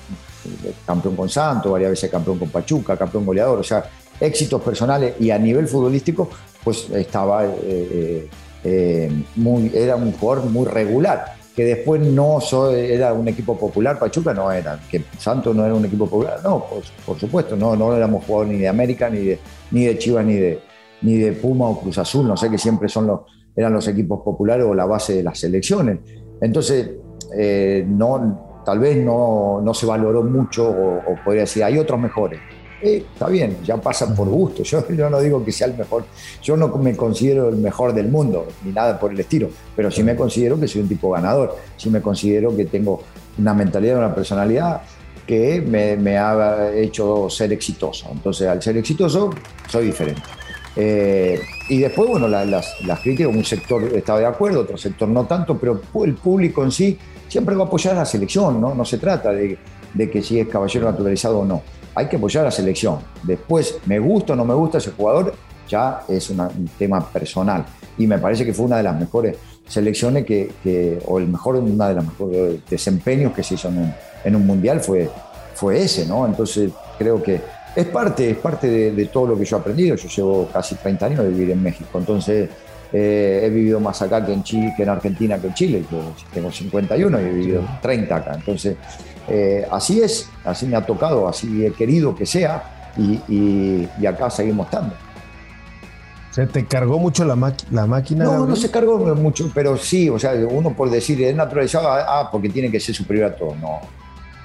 campeón 0.84 1.16
con 1.16 1.28
Santos, 1.28 1.72
varias 1.72 1.90
veces 1.90 2.10
campeón 2.10 2.38
con 2.38 2.50
Pachuca, 2.50 2.96
campeón 2.96 3.24
goleador, 3.24 3.60
o 3.60 3.64
sea, 3.64 3.84
éxitos 4.20 4.60
personales 4.60 5.14
y 5.20 5.30
a 5.30 5.38
nivel 5.38 5.66
futbolístico, 5.66 6.28
pues 6.62 6.90
estaba 6.90 7.44
eh, 7.44 7.50
eh, 7.64 8.28
eh, 8.64 9.10
muy, 9.36 9.70
era 9.74 9.96
un 9.96 10.12
jugador 10.12 10.46
muy 10.46 10.66
regular 10.66 11.36
que 11.54 11.64
después 11.64 12.00
no 12.00 12.40
era 12.70 13.12
un 13.12 13.28
equipo 13.28 13.58
popular, 13.58 13.98
Pachuca 13.98 14.32
no 14.32 14.50
era, 14.50 14.80
que 14.90 15.02
Santos 15.18 15.54
no 15.54 15.64
era 15.64 15.74
un 15.74 15.84
equipo 15.84 16.06
popular, 16.06 16.40
no, 16.42 16.64
por, 17.04 17.18
supuesto, 17.18 17.56
no, 17.56 17.76
no 17.76 17.94
éramos 17.94 18.24
jugadores 18.24 18.54
ni 18.54 18.60
de 18.60 18.68
América, 18.68 19.10
ni 19.10 19.18
de, 19.18 19.38
ni 19.70 19.84
de 19.84 19.98
Chivas, 19.98 20.24
ni 20.24 20.36
de, 20.36 20.60
ni 21.02 21.18
de 21.18 21.32
Puma 21.32 21.68
o 21.68 21.78
Cruz 21.78 21.98
Azul, 21.98 22.26
no 22.26 22.36
sé 22.36 22.48
que 22.48 22.56
siempre 22.56 22.88
son 22.88 23.06
los, 23.06 23.20
eran 23.54 23.72
los 23.72 23.86
equipos 23.86 24.22
populares 24.22 24.64
o 24.66 24.74
la 24.74 24.86
base 24.86 25.14
de 25.16 25.22
las 25.22 25.44
elecciones. 25.44 25.98
Entonces, 26.40 26.90
eh, 27.36 27.84
no, 27.86 28.62
tal 28.64 28.78
vez 28.78 28.96
no, 28.96 29.60
no, 29.62 29.74
se 29.74 29.84
valoró 29.84 30.22
mucho 30.22 30.70
o 30.70 31.02
podría 31.22 31.42
decir, 31.42 31.62
hay 31.64 31.76
otros 31.76 32.00
mejores. 32.00 32.40
Está 32.82 33.28
bien, 33.28 33.58
ya 33.64 33.76
pasa 33.76 34.12
por 34.12 34.28
gusto. 34.28 34.64
Yo, 34.64 34.88
yo, 34.88 35.08
no 35.08 35.20
digo 35.20 35.44
que 35.44 35.52
sea 35.52 35.68
el 35.68 35.74
mejor, 35.74 36.04
yo 36.42 36.56
no 36.56 36.66
me 36.78 36.96
considero 36.96 37.48
el 37.48 37.56
mejor 37.56 37.94
del 37.94 38.08
mundo, 38.08 38.48
ni 38.64 38.72
nada 38.72 38.98
por 38.98 39.12
el 39.12 39.20
estilo, 39.20 39.48
pero 39.76 39.88
sí 39.88 40.02
me 40.02 40.16
considero 40.16 40.58
que 40.58 40.66
soy 40.66 40.82
un 40.82 40.88
tipo 40.88 41.10
ganador, 41.10 41.56
sí 41.76 41.90
me 41.90 42.00
considero 42.02 42.56
que 42.56 42.64
tengo 42.64 43.04
una 43.38 43.54
mentalidad, 43.54 43.98
una 43.98 44.12
personalidad 44.12 44.82
que 45.24 45.60
me, 45.60 46.18
ha 46.18 46.72
hecho 46.74 47.30
ser 47.30 47.52
exitoso. 47.52 48.08
Entonces, 48.10 48.48
al 48.48 48.60
ser 48.60 48.76
exitoso, 48.76 49.30
soy 49.68 49.86
diferente. 49.86 50.22
Eh, 50.74 51.40
y 51.68 51.78
después, 51.78 52.10
bueno, 52.10 52.26
las, 52.26 52.48
las, 52.48 53.00
críticas, 53.00 53.32
un 53.32 53.44
sector 53.44 53.84
estaba 53.94 54.18
de 54.18 54.26
acuerdo, 54.26 54.62
otro 54.62 54.76
sector 54.76 55.08
no 55.08 55.24
tanto, 55.26 55.56
pero 55.56 55.80
el 56.04 56.14
público 56.14 56.64
en 56.64 56.72
sí 56.72 56.98
siempre 57.28 57.54
va 57.54 57.62
a 57.62 57.66
apoyar 57.68 57.94
a 57.94 57.98
la 57.98 58.06
selección, 58.06 58.60
¿no? 58.60 58.74
No 58.74 58.84
se 58.84 58.98
trata 58.98 59.30
de, 59.30 59.56
de 59.94 60.10
que 60.10 60.20
si 60.20 60.40
es 60.40 60.48
caballero 60.48 60.90
naturalizado 60.90 61.38
o 61.38 61.44
no 61.44 61.62
hay 61.94 62.06
que 62.06 62.16
apoyar 62.16 62.42
a 62.42 62.44
la 62.46 62.50
selección. 62.50 62.98
Después, 63.22 63.78
me 63.86 63.98
gusta 63.98 64.32
o 64.32 64.36
no 64.36 64.44
me 64.44 64.54
gusta 64.54 64.78
ese 64.78 64.92
jugador, 64.92 65.34
ya 65.68 66.02
es 66.08 66.30
un 66.30 66.70
tema 66.78 67.06
personal. 67.06 67.64
Y 67.98 68.06
me 68.06 68.18
parece 68.18 68.44
que 68.44 68.54
fue 68.54 68.66
una 68.66 68.78
de 68.78 68.82
las 68.82 68.98
mejores 68.98 69.36
selecciones 69.66 70.24
que, 70.24 70.98
o 71.06 71.18
el 71.18 71.28
mejor, 71.28 71.56
uno 71.56 71.88
de 71.88 71.94
los 71.94 72.04
mejores 72.04 72.60
desempeños 72.68 73.32
que 73.32 73.42
se 73.42 73.54
hizo 73.54 73.70
en 74.24 74.36
un, 74.36 74.46
mundial 74.46 74.80
fue, 74.80 75.08
fue 75.54 75.82
ese, 75.82 76.06
¿no? 76.06 76.26
Entonces, 76.26 76.70
creo 76.98 77.22
que 77.22 77.40
es 77.74 77.86
parte, 77.86 78.30
es 78.30 78.36
parte 78.36 78.92
de, 78.92 79.06
todo 79.06 79.28
lo 79.28 79.38
que 79.38 79.44
yo 79.44 79.56
he 79.56 79.60
aprendido. 79.60 79.96
Yo 79.96 80.08
llevo 80.08 80.48
casi 80.52 80.74
30 80.74 81.06
años 81.06 81.18
de 81.24 81.30
vivir 81.30 81.50
en 81.50 81.62
México, 81.62 81.98
entonces 81.98 82.50
eh, 82.92 83.40
he 83.44 83.48
vivido 83.48 83.80
más 83.80 84.02
acá 84.02 84.24
que 84.24 84.32
en, 84.32 84.42
Chile, 84.42 84.74
que 84.76 84.82
en 84.82 84.90
Argentina, 84.90 85.38
que 85.38 85.46
en 85.46 85.54
Chile. 85.54 85.84
tengo 86.32 86.50
51 86.50 87.20
y 87.20 87.24
he 87.24 87.30
vivido 87.30 87.62
30 87.80 88.14
acá. 88.14 88.32
Entonces, 88.34 88.76
eh, 89.28 89.66
así 89.70 90.00
es, 90.00 90.28
así 90.44 90.66
me 90.66 90.76
ha 90.76 90.84
tocado, 90.84 91.28
así 91.28 91.64
he 91.64 91.72
querido 91.72 92.14
que 92.14 92.26
sea 92.26 92.92
y, 92.96 93.88
acá 94.06 94.30
seguimos 94.30 94.66
estando. 94.66 94.94
¿Se 96.30 96.46
te 96.46 96.64
cargó 96.64 96.98
mucho 96.98 97.24
la, 97.24 97.36
la 97.70 97.86
máquina? 97.86 98.24
No, 98.24 98.46
no 98.46 98.56
se 98.56 98.70
cargó 98.70 98.98
mucho, 99.14 99.50
pero 99.54 99.76
sí, 99.76 100.08
o 100.08 100.18
sea, 100.18 100.32
uno 100.50 100.74
por 100.74 100.90
decir 100.90 101.22
es 101.22 101.36
naturalizado, 101.36 101.88
ah, 101.90 102.28
porque 102.32 102.48
tiene 102.48 102.70
que 102.70 102.80
ser 102.80 102.94
superior 102.94 103.32
a 103.32 103.36
todo. 103.36 103.54
No, 103.56 103.80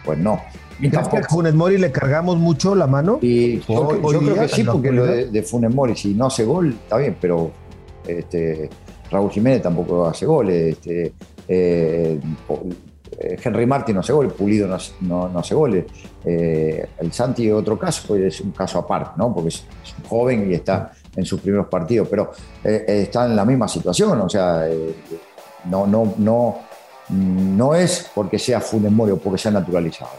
pues 0.04 0.20
no. 0.20 0.42
¿Y 0.80 0.90
crees 0.90 1.08
que 1.08 1.18
a 1.18 1.24
Funes 1.24 1.56
Mori 1.56 1.78
le 1.78 1.92
cargamos 1.92 2.38
mucho 2.38 2.76
la 2.76 2.88
mano? 2.88 3.20
Y 3.22 3.62
yo, 3.62 3.88
creo 3.88 4.36
que 4.36 4.48
sí, 4.48 4.64
porque 4.64 4.92
lo 4.92 5.06
de, 5.06 5.44
Funes 5.44 5.74
Mori, 5.74 5.96
si 5.96 6.14
no 6.14 6.28
hace 6.28 6.44
gol, 6.44 6.70
está 6.70 6.98
bien, 6.98 7.16
pero 7.20 7.52
este, 8.06 8.70
Raúl 9.10 9.32
Jiménez 9.32 9.62
tampoco 9.62 10.06
hace 10.06 10.26
goles. 10.26 10.74
Este, 10.74 11.14
eh, 11.48 12.20
Henry 13.20 13.66
Martin 13.66 13.96
no 13.96 14.02
hace 14.02 14.14
goles, 14.14 14.34
Pulido 14.34 14.68
no, 15.02 15.30
no, 15.30 15.40
hace 15.40 15.56
goles. 15.56 15.86
Eh, 16.24 16.88
el 17.00 17.12
Santi 17.12 17.50
otro 17.50 17.78
caso, 17.78 18.04
pues 18.08 18.22
es 18.22 18.42
un 18.42 18.52
caso 18.52 18.80
aparte, 18.80 19.12
¿no? 19.18 19.34
porque 19.34 19.50
es, 19.50 19.64
un 19.98 20.10
joven 20.10 20.52
y 20.52 20.54
está 20.54 20.92
en 21.16 21.26
sus 21.26 21.42
primeros 21.42 21.68
partidos, 21.68 22.08
pero 22.10 22.32
eh, 22.64 22.86
está 22.88 23.26
en 23.26 23.36
la 23.36 23.46
misma 23.46 23.68
situación, 23.68 24.22
o 24.22 24.30
sea, 24.30 24.68
no, 25.66 25.88
no, 25.88 26.14
no, 26.18 26.60
no 27.10 27.76
es 27.76 28.10
porque 28.14 28.38
sea 28.38 28.62
Funes 28.62 28.92
o 29.12 29.18
porque 29.18 29.40
sea 29.40 29.52
naturalizado. 29.52 30.12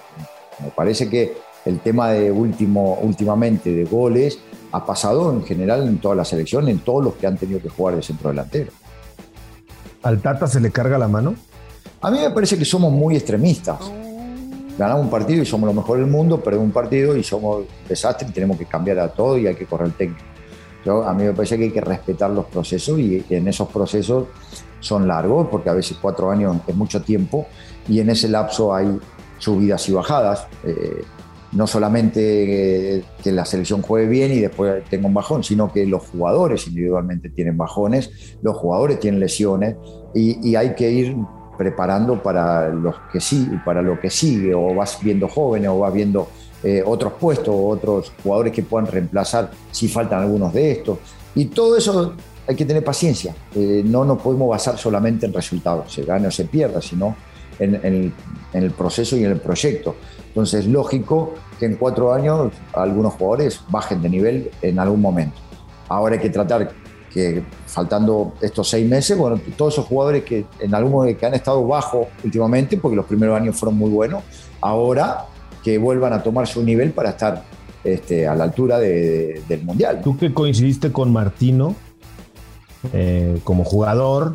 Me 0.62 0.70
parece 0.70 1.08
que 1.08 1.37
el 1.64 1.80
tema 1.80 2.11
de 2.11 2.30
último, 2.30 2.98
últimamente 3.02 3.70
de 3.72 3.84
goles 3.84 4.38
ha 4.72 4.84
pasado 4.84 5.32
en 5.32 5.44
general 5.44 5.87
en 5.87 5.98
toda 5.98 6.14
la 6.14 6.24
selección, 6.24 6.68
en 6.68 6.80
todos 6.80 7.04
los 7.04 7.14
que 7.14 7.26
han 7.26 7.37
tenido 7.37 7.61
que 7.61 7.68
jugar 7.68 7.96
de 7.96 8.02
centro 8.02 8.30
delantero. 8.30 8.72
¿Al 10.02 10.20
Tata 10.20 10.46
se 10.46 10.61
le 10.61 10.70
carga 10.70 10.98
la 10.98 11.08
mano? 11.08 11.34
A 12.00 12.11
mí 12.12 12.18
me 12.20 12.30
parece 12.30 12.56
que 12.56 12.64
somos 12.64 12.92
muy 12.92 13.16
extremistas. 13.16 13.78
Ganamos 14.78 15.04
un 15.04 15.11
partido 15.11 15.42
y 15.42 15.46
somos 15.46 15.66
lo 15.66 15.74
mejor 15.74 15.98
del 15.98 16.06
mundo, 16.06 16.40
perdemos 16.40 16.66
un 16.66 16.72
partido 16.72 17.16
y 17.16 17.24
somos 17.24 17.64
desastres 17.88 18.30
y 18.30 18.34
tenemos 18.34 18.56
que 18.56 18.66
cambiar 18.66 19.00
a 19.00 19.08
todo 19.08 19.37
y 19.37 19.48
hay 19.48 19.56
que 19.56 19.66
correr 19.66 19.88
el 19.88 19.94
técnico. 19.94 20.22
A 21.04 21.12
mí 21.12 21.24
me 21.24 21.32
parece 21.32 21.58
que 21.58 21.64
hay 21.64 21.70
que 21.72 21.80
respetar 21.80 22.30
los 22.30 22.46
procesos 22.46 22.98
y 23.00 23.24
en 23.28 23.48
esos 23.48 23.68
procesos 23.68 24.26
son 24.78 25.08
largos, 25.08 25.48
porque 25.50 25.68
a 25.70 25.72
veces 25.72 25.98
cuatro 26.00 26.30
años 26.30 26.56
es 26.68 26.76
mucho 26.76 27.02
tiempo 27.02 27.46
y 27.88 27.98
en 27.98 28.11
ese 28.11 28.28
lapso 28.28 28.72
hay 28.72 28.96
subidas 29.38 29.88
y 29.88 29.92
bajadas. 29.92 30.46
Eh, 30.64 31.02
no 31.50 31.66
solamente 31.66 33.02
que 33.22 33.32
la 33.32 33.44
selección 33.44 33.82
juegue 33.82 34.06
bien 34.06 34.32
y 34.32 34.40
después 34.40 34.84
tenga 34.84 35.08
un 35.08 35.14
bajón, 35.14 35.42
sino 35.42 35.72
que 35.72 35.84
los 35.87 36.06
jugadores 36.06 36.68
individualmente 36.68 37.30
tienen 37.30 37.56
bajones, 37.56 38.37
los 38.42 38.56
jugadores 38.56 39.00
tienen 39.00 39.18
lesiones 39.18 39.74
y, 40.14 40.48
y 40.48 40.56
hay 40.56 40.74
que 40.74 40.90
ir 40.90 41.16
preparando 41.59 42.23
para 42.23 42.68
los 42.68 42.94
que 43.12 43.21
sí, 43.21 43.51
para 43.64 43.83
lo 43.83 44.01
que 44.01 44.09
sigue, 44.09 44.55
o 44.55 44.75
vas 44.75 44.99
viendo 45.03 45.29
jóvenes, 45.29 45.68
o 45.68 45.81
vas 45.81 45.92
viendo 45.92 46.29
eh, 46.62 46.83
otros 46.87 47.14
puestos, 47.14 47.49
o 47.49 47.68
otros 47.68 48.12
jugadores 48.23 48.53
que 48.53 48.62
puedan 48.62 48.87
reemplazar 48.87 49.51
si 49.73 49.88
faltan 49.88 50.23
algunos 50.23 50.55
de 50.55 50.71
estos. 50.71 50.99
Y 51.35 51.47
todo 51.47 51.77
eso 51.77 52.14
hay 52.47 52.55
que 52.55 52.64
tener 52.64 52.85
paciencia. 52.85 53.35
Eh, 53.55 53.83
no 53.85 54.05
nos 54.05 54.23
podemos 54.23 54.49
basar 54.49 54.79
solamente 54.79 55.27
en 55.27 55.33
resultados, 55.33 55.92
se 55.92 56.05
gane 56.05 56.29
o 56.29 56.31
se 56.31 56.44
pierda, 56.44 56.81
sino 56.81 57.14
en, 57.59 58.12
el, 58.53 58.71
proceso 58.71 59.16
y 59.16 59.25
en 59.25 59.33
el 59.33 59.40
proyecto. 59.40 59.97
Entonces, 60.29 60.61
es 60.61 60.66
lógico 60.66 61.35
que 61.59 61.66
en 61.66 61.75
cuatro 61.75 62.12
años 62.12 62.53
algunos 62.73 63.14
jugadores 63.14 63.61
bajen 63.68 64.01
de 64.01 64.09
nivel 64.09 64.51
en 64.62 64.79
algún 64.79 65.01
momento. 65.01 65.37
Ahora 65.88 66.14
hay 66.14 66.21
que 66.21 66.31
tratar 66.31 66.71
que 67.12 67.42
faltando 67.66 68.35
estos 68.40 68.68
seis 68.68 68.88
meses, 68.88 69.16
bueno, 69.16 69.40
todos 69.57 69.75
esos 69.75 69.87
jugadores 69.87 70.25
que 70.25 70.47
en 70.61 70.75
algún 70.75 71.14
que 71.14 71.27
han 71.27 71.35
estado 71.35 71.66
bajo 71.66 72.09
últimamente, 72.25 72.77
porque 72.77 72.97
los 72.97 73.07
primeros 73.07 73.38
años 73.40 73.57
fueron 73.57 73.79
muy 73.79 73.90
buenos, 73.90 74.23
ahora 74.61 75.27
que 75.62 75.79
vuelvan 75.79 76.12
a 76.12 76.23
tomar 76.23 76.47
su 76.47 76.62
nivel 76.62 76.92
para 76.92 77.11
estar 77.11 77.42
este, 77.85 78.27
a 78.27 78.35
la 78.35 78.44
altura 78.44 78.79
del 78.79 79.62
Mundial. 79.64 80.01
Tú 80.03 80.16
que 80.16 80.33
coincidiste 80.33 80.92
con 80.92 81.12
Martino 81.12 81.75
eh, 82.92 83.38
como 83.44 83.64
jugador, 83.64 84.35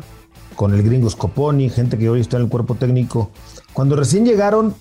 con 0.54 0.74
el 0.74 0.82
gringo 0.82 1.10
Scoponi, 1.10 1.68
gente 1.70 1.98
que 1.98 2.08
hoy 2.08 2.20
está 2.20 2.36
en 2.36 2.44
el 2.44 2.48
cuerpo 2.48 2.74
técnico, 2.74 3.30
cuando 3.72 3.96
recién 3.96 4.24
llegaron, 4.24 4.74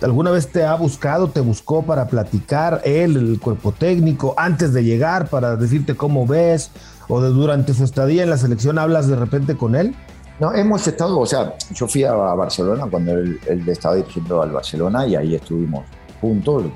¿Alguna 0.00 0.30
vez 0.30 0.48
te 0.48 0.64
ha 0.64 0.74
buscado, 0.74 1.28
te 1.28 1.40
buscó 1.40 1.82
para 1.82 2.06
platicar 2.06 2.82
él, 2.84 3.16
el 3.16 3.40
cuerpo 3.40 3.72
técnico, 3.72 4.34
antes 4.36 4.72
de 4.72 4.84
llegar, 4.84 5.28
para 5.28 5.56
decirte 5.56 5.96
cómo 5.96 6.26
ves? 6.26 6.70
¿O 7.08 7.20
de, 7.20 7.30
durante 7.30 7.74
su 7.74 7.82
estadía 7.82 8.22
en 8.22 8.30
la 8.30 8.36
selección 8.36 8.78
hablas 8.78 9.08
de 9.08 9.16
repente 9.16 9.56
con 9.56 9.74
él? 9.74 9.94
No, 10.38 10.54
hemos 10.54 10.86
estado, 10.86 11.18
o 11.18 11.26
sea, 11.26 11.54
yo 11.72 11.88
fui 11.88 12.04
a 12.04 12.12
Barcelona 12.12 12.86
cuando 12.88 13.12
él, 13.12 13.40
estaba 13.66 13.96
dirigiendo 13.96 14.40
al 14.40 14.52
Barcelona 14.52 15.04
y 15.04 15.16
ahí 15.16 15.34
estuvimos 15.34 15.84
juntos. 16.20 16.66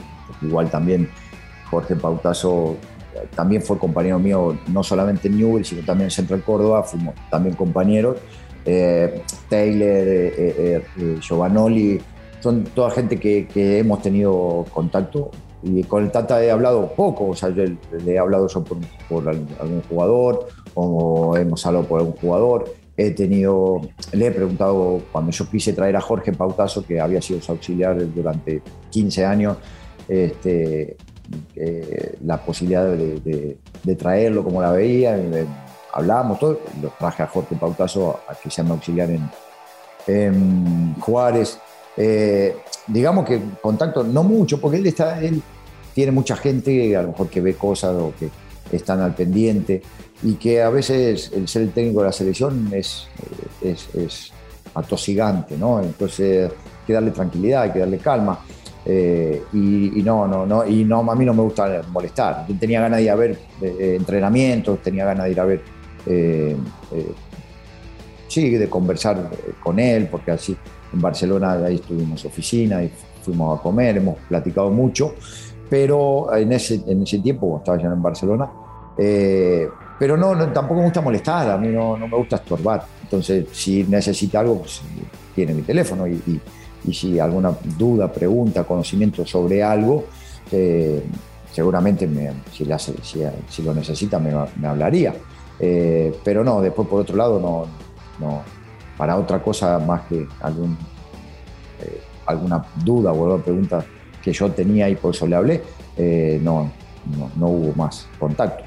Igual 0.41 0.69
también 0.69 1.09
Jorge 1.71 1.95
Pautazo 1.95 2.77
también 3.37 3.63
fue 3.63 3.79
compañero 3.79 4.19
mío, 4.19 4.59
no 4.67 4.83
solamente 4.83 5.29
en 5.29 5.39
Newell, 5.39 5.65
sino 5.65 5.85
también 5.85 6.07
en 6.07 6.11
Central 6.11 6.43
Córdoba, 6.43 6.83
fuimos 6.83 7.15
también 7.31 7.55
compañeros. 7.55 8.17
Eh, 8.65 9.23
Taylor, 9.49 9.89
eh, 9.89 10.35
eh, 10.37 10.85
eh 10.97 11.19
Giovanoli, 11.21 12.01
son 12.43 12.65
toda 12.65 12.91
gente 12.91 13.19
que, 13.19 13.79
hemos 13.79 14.03
tenido 14.03 14.65
contacto. 14.73 15.31
Y 15.63 15.85
con 15.85 16.03
el 16.03 16.11
Tata 16.11 16.43
he 16.43 16.51
hablado 16.51 16.93
poco, 16.95 17.29
o 17.29 17.37
sea, 17.37 17.51
yo 17.51 17.63
le 17.65 18.13
he 18.13 18.19
hablado 18.19 18.49
yo 18.49 18.65
por, 18.65 19.29
algún 19.29 19.83
jugador 19.89 20.49
o 20.75 21.37
hemos 21.37 21.65
hablado 21.65 21.87
por 21.87 22.01
algún 22.01 22.17
jugador. 22.17 22.75
He 22.97 23.13
tenido, 23.13 23.81
le 24.13 24.27
he 24.27 24.31
preguntado 24.33 25.01
cuando 25.13 25.31
yo 25.31 25.49
quise 25.49 25.73
traer 25.73 25.97
a 25.97 26.01
Jorge 26.01 26.33
Pautazo, 26.33 26.85
que 26.85 27.01
había 27.01 27.23
sido 27.23 27.41
su 27.41 27.53
auxiliar 27.53 27.97
durante 28.13 28.61
15 28.91 29.25
años, 29.25 29.57
este, 30.09 30.97
la 32.25 32.45
posibilidad 32.45 32.85
de, 32.85 33.57
traerlo, 33.97 34.43
como 34.43 34.61
la 34.61 34.73
veía, 34.73 35.17
hablábamos 35.93 36.41
todo, 36.41 36.59
lo 36.83 36.89
traje 36.99 37.23
a 37.23 37.29
Jorge 37.29 37.55
Pautazo 37.55 38.19
a 38.29 38.35
que 38.35 38.51
sea 38.51 38.65
mi 38.65 38.73
auxiliar 38.73 39.11
en, 39.11 39.31
en 40.09 40.95
Juárez 41.01 41.61
Eh, 41.97 42.57
digamos 42.87 43.27
que 43.27 43.41
contacto 43.61 44.03
no 44.03 44.23
mucho, 44.23 44.61
porque 44.61 44.79
él 44.79 44.87
está, 44.87 45.23
él 45.23 45.43
tiene 45.95 46.13
mucha 46.13 46.37
gente 46.37 46.97
a 46.97 47.03
lo 47.03 47.09
mejor 47.09 47.29
que 47.29 47.41
ve 47.41 47.55
cosas 47.55 47.95
o 47.95 48.13
que 48.19 48.31
están 48.75 49.01
al 49.01 49.15
pendiente 49.15 49.83
y 50.23 50.35
que 50.35 50.63
a 50.63 50.71
veces 50.71 51.33
el 51.35 51.49
ser 51.49 51.63
el 51.63 51.73
técnico 51.73 52.01
de 52.01 52.07
la 52.07 52.13
selección 52.13 52.71
es, 52.73 53.09
es, 53.63 54.33
atosigante, 54.75 55.59
¿no? 55.59 55.83
Entonces 55.83 56.51
hay 56.51 56.87
que 56.87 56.93
darle 56.93 57.11
tranquilidad, 57.11 57.63
hay 57.63 57.73
que 57.73 57.81
darle 57.81 57.99
calma. 57.99 58.39
Eh, 58.85 59.45
y, 59.53 60.03
no, 60.03 60.27
no, 60.27 60.45
no, 60.45 60.67
y 60.67 60.85
no, 60.85 61.09
a 61.09 61.15
mí 61.15 61.25
no 61.25 61.35
me 61.35 61.43
gusta 61.43 61.83
molestar. 61.89 62.47
Tenía 62.59 62.81
ganas 62.81 62.99
de 62.99 63.05
ir 63.05 63.11
a 63.11 63.15
ver 63.15 63.39
eh, 63.61 63.97
entrenamientos, 63.99 64.81
tenía 64.81 65.05
ganas 65.05 65.27
de 65.27 65.31
ir 65.33 65.41
a 65.41 65.45
ver, 65.45 65.63
eh, 66.07 66.57
sí, 68.29 68.51
de 68.51 68.69
conversar 68.69 69.31
con 69.63 69.79
él, 69.79 70.09
porque 70.11 70.31
así 70.31 70.57
en 70.93 71.01
Barcelona 71.01 71.53
ahí 71.53 71.77
estuvimos 71.77 72.25
oficina 72.25 72.83
y 72.83 72.91
fuimos 73.23 73.59
a 73.59 73.63
comer, 73.63 73.97
hemos 73.97 74.19
platicado 74.29 74.71
mucho, 74.71 75.15
pero 75.71 76.35
en 76.35 76.53
ese, 76.53 76.83
en 76.87 77.03
ese 77.03 77.19
tiempo, 77.19 77.59
estaba 77.59 77.79
ya 77.79 77.89
en 77.89 78.03
Barcelona, 78.03 78.51
eh, 78.99 79.69
pero 79.99 80.17
no, 80.17 80.37
tampoco 80.53 80.81
me 80.81 80.85
gusta 80.85 81.01
molestar, 81.01 81.51
a 81.51 81.57
mí 81.57 81.69
no, 81.69 81.97
no, 81.97 82.09
me 82.09 82.17
gusta 82.17 82.37
estorbar. 82.37 82.85
Entonces, 83.03 83.47
si 83.53 83.85
necesita 83.85 84.41
algo, 84.41 84.59
pues 84.59 84.83
tiene 85.35 85.55
mi 85.55 85.63
teléfono 85.63 86.07
y, 86.07 86.41
y, 86.85 86.93
si 86.93 87.21
alguna 87.21 87.57
duda, 87.79 88.13
pregunta, 88.13 88.65
conocimiento 88.65 89.25
sobre 89.25 89.63
algo, 89.63 90.07
eh, 90.51 91.03
seguramente 91.53 92.07
me, 92.07 92.33
si, 92.51 92.67
si, 93.49 93.63
lo 93.63 93.73
necesita 93.73 94.19
me, 94.19 94.33
me 94.57 94.67
hablaría. 94.67 95.15
Eh, 95.61 96.13
pero 96.25 96.43
no, 96.43 96.61
después 96.61 96.89
por 96.89 97.03
otro 97.03 97.17
lado, 97.17 97.39
no, 97.39 97.67
no, 98.19 98.43
para 99.03 99.17
otra 99.17 99.43
cosa 99.43 99.81
más 99.81 100.03
que 100.03 100.29
algún, 100.43 100.79
alguna 102.25 102.65
duda 102.85 103.11
o 103.11 103.25
alguna 103.25 103.43
pregunta 103.43 103.85
que 104.23 104.33
yo 104.33 104.49
tenía 104.53 104.88
y 104.88 104.95
por 104.95 105.12
eso 105.12 105.27
le 105.27 105.35
hablé, 105.35 105.61
no, 106.41 106.71
no, 107.19 107.29
no 107.35 107.49
hubo 107.49 107.75
más 107.75 108.07
contacto. 108.21 108.62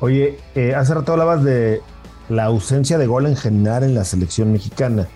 Oye, 0.00 0.36
eh, 0.54 0.74
hace 0.74 0.92
rato 0.92 1.12
hablabas 1.12 1.42
de 1.42 1.80
la 2.28 2.44
ausencia 2.44 2.98
de 2.98 3.06
gol 3.06 3.24
en 3.24 3.36
general 3.36 3.82
en 3.82 3.94
la 3.94 4.04
selección 4.04 4.52
mexicana. 4.52 5.08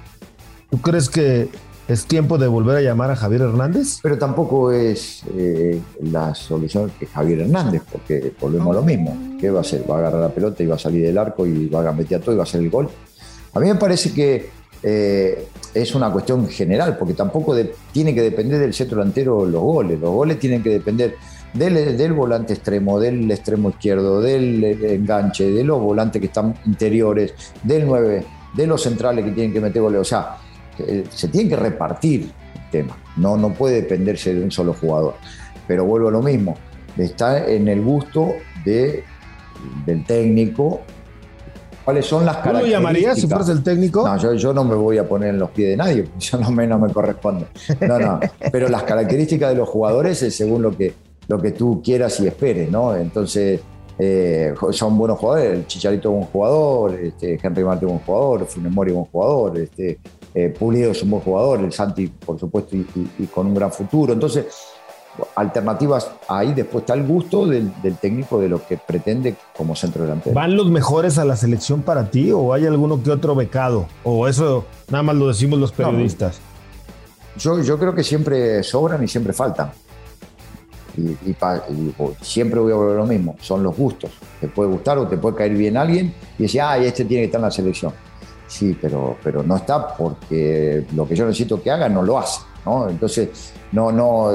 ¿Tú 0.70 0.80
crees 0.80 1.10
que 1.10 1.50
es 1.86 2.06
tiempo 2.06 2.38
de 2.38 2.46
volver 2.46 2.78
a 2.78 2.80
llamar 2.80 3.10
a 3.10 3.16
Javier 3.16 3.42
Hernández? 3.42 3.98
Pero 4.02 4.16
tampoco 4.16 4.72
es 4.72 5.22
eh, 5.36 5.78
la 6.00 6.34
solución 6.34 6.90
que 6.98 7.04
Javier 7.04 7.40
Hernández, 7.40 7.82
porque 7.92 8.32
volvemos 8.40 8.74
a 8.74 8.80
lo 8.80 8.82
mismo. 8.86 9.36
¿Qué 9.38 9.50
va 9.50 9.58
a 9.58 9.60
hacer? 9.60 9.84
¿Va 9.90 9.96
a 9.96 9.98
agarrar 9.98 10.20
la 10.22 10.30
pelota 10.30 10.62
y 10.62 10.66
va 10.66 10.76
a 10.76 10.78
salir 10.78 11.04
del 11.04 11.18
arco 11.18 11.46
y 11.46 11.68
va 11.68 11.86
a 11.86 11.92
meter 11.92 12.18
a 12.18 12.20
todo 12.22 12.34
y 12.34 12.38
va 12.38 12.44
a 12.44 12.46
hacer 12.46 12.62
el 12.62 12.70
gol? 12.70 12.88
A 13.54 13.60
mí 13.60 13.68
me 13.68 13.76
parece 13.76 14.12
que 14.12 14.50
eh, 14.82 15.48
es 15.72 15.94
una 15.94 16.10
cuestión 16.10 16.48
general, 16.48 16.96
porque 16.98 17.14
tampoco 17.14 17.56
tiene 17.92 18.14
que 18.14 18.22
depender 18.22 18.58
del 18.58 18.74
centro 18.74 18.98
delantero 18.98 19.46
los 19.46 19.62
goles. 19.62 19.98
Los 19.98 20.10
goles 20.10 20.38
tienen 20.38 20.62
que 20.62 20.70
depender 20.70 21.16
del, 21.54 22.12
volante 22.12 22.52
extremo, 22.52 23.00
del 23.00 23.30
extremo 23.30 23.70
izquierdo, 23.70 24.20
del 24.20 24.62
enganche, 24.64 25.50
de 25.50 25.64
los 25.64 25.80
volantes 25.80 26.20
que 26.20 26.26
están 26.26 26.54
interiores, 26.66 27.32
del 27.62 27.86
9, 27.86 28.24
de 28.54 28.66
los 28.66 28.82
centrales 28.82 29.24
que 29.24 29.30
tienen 29.30 29.52
que 29.52 29.60
meter 29.60 29.80
goles. 29.80 30.00
O 30.00 30.04
sea, 30.04 30.36
eh, 30.78 31.04
se 31.10 31.28
tiene 31.28 31.48
que 31.48 31.56
repartir 31.56 32.30
el 32.54 32.70
tema. 32.70 32.96
No, 33.16 33.36
no 33.36 33.54
puede 33.54 33.76
dependerse 33.76 34.34
de 34.34 34.42
un 34.42 34.50
solo 34.50 34.74
jugador. 34.74 35.14
Pero 35.66 35.84
vuelvo 35.84 36.08
a 36.08 36.12
lo 36.12 36.22
mismo, 36.22 36.56
está 36.98 37.48
en 37.48 37.68
el 37.68 37.80
gusto 37.82 38.32
de, 38.64 39.04
del 39.86 40.04
técnico. 40.04 40.82
¿Cuáles 41.84 42.06
son 42.06 42.24
las 42.24 42.36
características? 42.36 42.62
¿Tú 42.62 42.66
lo 42.66 42.72
llamarías 42.72 43.20
si 43.20 43.26
fueras 43.26 43.48
el 43.50 43.62
técnico? 43.62 44.06
No, 44.06 44.34
yo, 44.34 44.52
no 44.52 44.64
me 44.64 44.74
voy 44.74 44.98
a 44.98 45.06
poner 45.08 45.30
en 45.30 45.38
los 45.38 45.50
pies 45.50 45.70
de 45.70 45.76
nadie, 45.76 46.08
yo 46.18 46.38
no 46.38 46.50
me, 46.50 46.66
no 46.66 46.78
me 46.78 46.92
corresponde. 46.92 47.46
No, 47.80 47.98
no. 47.98 48.20
Pero 48.50 48.68
las 48.68 48.84
características 48.84 49.50
de 49.50 49.56
los 49.56 49.68
jugadores 49.68 50.22
es 50.22 50.34
según 50.34 50.62
lo 50.62 50.76
que 50.76 50.94
lo 51.28 51.40
que 51.40 51.52
tú 51.52 51.80
quieras 51.82 52.20
y 52.20 52.26
esperes, 52.26 52.70
¿no? 52.70 52.94
Entonces, 52.94 53.60
eh, 53.98 54.54
son 54.70 54.98
buenos 54.98 55.18
jugadores, 55.18 55.52
el 55.52 55.66
Chicharito 55.66 56.10
es 56.10 56.16
un 56.16 56.24
jugador, 56.24 56.94
este, 56.94 57.38
Henry 57.40 57.64
Marte 57.64 57.86
es 57.86 57.92
un 57.92 57.98
jugador, 58.00 58.46
Funemori 58.46 58.90
es 58.90 58.96
un 58.96 59.04
jugador, 59.04 59.58
este, 59.58 59.98
eh, 60.34 60.48
Pulido 60.48 60.90
es 60.90 61.02
un 61.02 61.10
buen 61.10 61.22
jugador, 61.22 61.60
el 61.60 61.72
Santi, 61.72 62.08
por 62.08 62.38
supuesto, 62.38 62.76
y, 62.76 63.26
con 63.26 63.46
un 63.46 63.54
gran 63.54 63.70
futuro. 63.70 64.12
Entonces, 64.12 64.46
alternativas 65.36 66.10
ahí, 66.28 66.52
después 66.52 66.82
está 66.82 66.94
el 66.94 67.06
gusto 67.06 67.46
del, 67.46 67.72
técnico 68.00 68.40
de 68.40 68.48
lo 68.48 68.66
que 68.66 68.76
pretende 68.76 69.36
como 69.56 69.76
centro 69.76 70.02
delantero. 70.02 70.34
¿Van 70.34 70.56
los 70.56 70.70
mejores 70.70 71.18
a 71.18 71.24
la 71.24 71.36
selección 71.36 71.82
para 71.82 72.10
ti 72.10 72.32
o 72.32 72.52
hay 72.52 72.66
alguno 72.66 73.02
que 73.02 73.10
otro 73.10 73.34
becado? 73.34 73.86
¿O 74.02 74.28
eso 74.28 74.64
nada 74.90 75.02
más 75.02 75.16
lo 75.16 75.28
decimos 75.28 75.58
los 75.58 75.72
periodistas? 75.72 76.40
yo, 77.36 77.60
yo 77.62 77.78
creo 77.78 77.94
que 77.94 78.04
siempre 78.04 78.62
sobran 78.62 79.02
y 79.02 79.08
siempre 79.08 79.32
faltan. 79.32 79.72
Y, 80.96 81.34
siempre 82.20 82.60
voy 82.60 82.72
a 82.72 82.76
volver 82.76 82.96
lo 82.96 83.06
mismo, 83.06 83.36
son 83.40 83.62
los 83.62 83.76
gustos. 83.76 84.12
Te 84.40 84.48
puede 84.48 84.70
gustar 84.70 84.98
o 84.98 85.08
te 85.08 85.16
puede 85.16 85.36
caer 85.36 85.54
bien 85.54 85.76
alguien 85.76 86.14
y 86.38 86.42
decir, 86.42 86.60
ay, 86.60 86.86
este 86.86 87.04
tiene 87.04 87.22
que 87.22 87.26
estar 87.26 87.40
en 87.40 87.46
la 87.46 87.50
selección. 87.50 87.92
Sí, 88.46 88.76
pero, 88.80 89.16
pero 89.24 89.42
no 89.42 89.56
está 89.56 89.96
porque 89.96 90.86
lo 90.94 91.08
que 91.08 91.16
yo 91.16 91.26
necesito 91.26 91.60
que 91.60 91.70
haga 91.70 91.88
no 91.88 92.02
lo 92.02 92.18
hace. 92.18 92.42
¿no? 92.64 92.88
Entonces, 92.88 93.52
no, 93.72 93.90
no, 93.90 94.30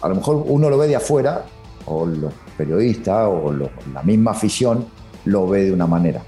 a 0.00 0.08
lo 0.08 0.16
mejor 0.16 0.44
uno 0.46 0.70
lo 0.70 0.78
ve 0.78 0.88
de 0.88 0.96
afuera, 0.96 1.44
o 1.86 2.06
los 2.06 2.32
periodistas, 2.56 3.28
o 3.28 3.52
la 3.52 4.02
misma 4.02 4.32
afición, 4.32 4.86
lo 5.24 5.48
ve 5.48 5.64
de 5.64 5.72
una 5.72 5.86
manera. 5.86 6.22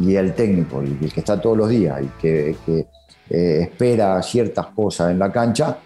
Y 0.00 0.14
el 0.14 0.34
técnico, 0.34 0.80
el, 0.80 0.98
que 0.98 1.20
está 1.20 1.40
todos 1.40 1.56
los 1.56 1.68
días 1.68 2.00
y 2.02 2.06
que, 2.20 2.56
eh, 3.30 3.60
espera 3.62 4.22
ciertas 4.22 4.66
cosas 4.66 5.10
en 5.10 5.18
la 5.18 5.30
cancha, 5.30 5.78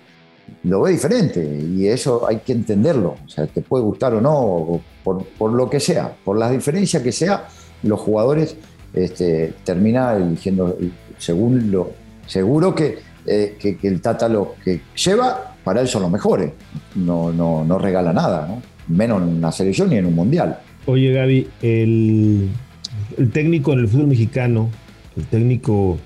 lo 0.64 0.82
ve 0.82 0.92
diferente 0.92 1.42
y 1.42 1.86
eso 1.88 2.26
hay 2.26 2.38
que 2.38 2.52
entenderlo. 2.52 3.16
O 3.24 3.28
sea, 3.28 3.46
te 3.46 3.62
puede 3.62 3.84
gustar 3.84 4.14
o 4.14 4.20
no, 4.20 4.80
por, 5.02 5.52
lo 5.52 5.68
que 5.68 5.80
sea, 5.80 6.14
por 6.24 6.36
las 6.38 6.50
diferencias 6.50 7.02
que 7.02 7.12
sea, 7.12 7.48
los 7.82 8.00
jugadores 8.00 8.56
este, 8.92 9.54
terminan 9.64 10.22
eligiendo 10.22 10.76
según 11.18 11.70
lo. 11.70 11.90
Seguro 12.26 12.74
que, 12.74 12.98
eh, 13.26 13.56
que, 13.58 13.76
el 13.82 14.00
Tata 14.00 14.28
lo 14.28 14.54
que 14.64 14.82
lleva, 14.94 15.51
para 15.64 15.80
él 15.80 15.88
son 15.88 16.02
los 16.02 16.10
mejores. 16.10 16.52
No, 16.94 17.32
no, 17.32 17.64
no 17.64 17.78
regala 17.78 18.12
nada, 18.12 18.46
¿no? 18.48 18.72
menos 18.88 19.22
en 19.22 19.28
una 19.28 19.52
selección 19.52 19.90
ni 19.90 19.96
en 19.96 20.06
un 20.06 20.14
mundial. 20.14 20.58
Oye, 20.86 21.12
Gaby, 21.12 21.48
el, 21.62 22.50
técnico 23.32 23.72
en 23.72 23.80
el 23.80 23.88
fútbol 23.88 24.08
mexicano, 24.08 24.70
el 25.16 25.24
técnico 25.26 25.98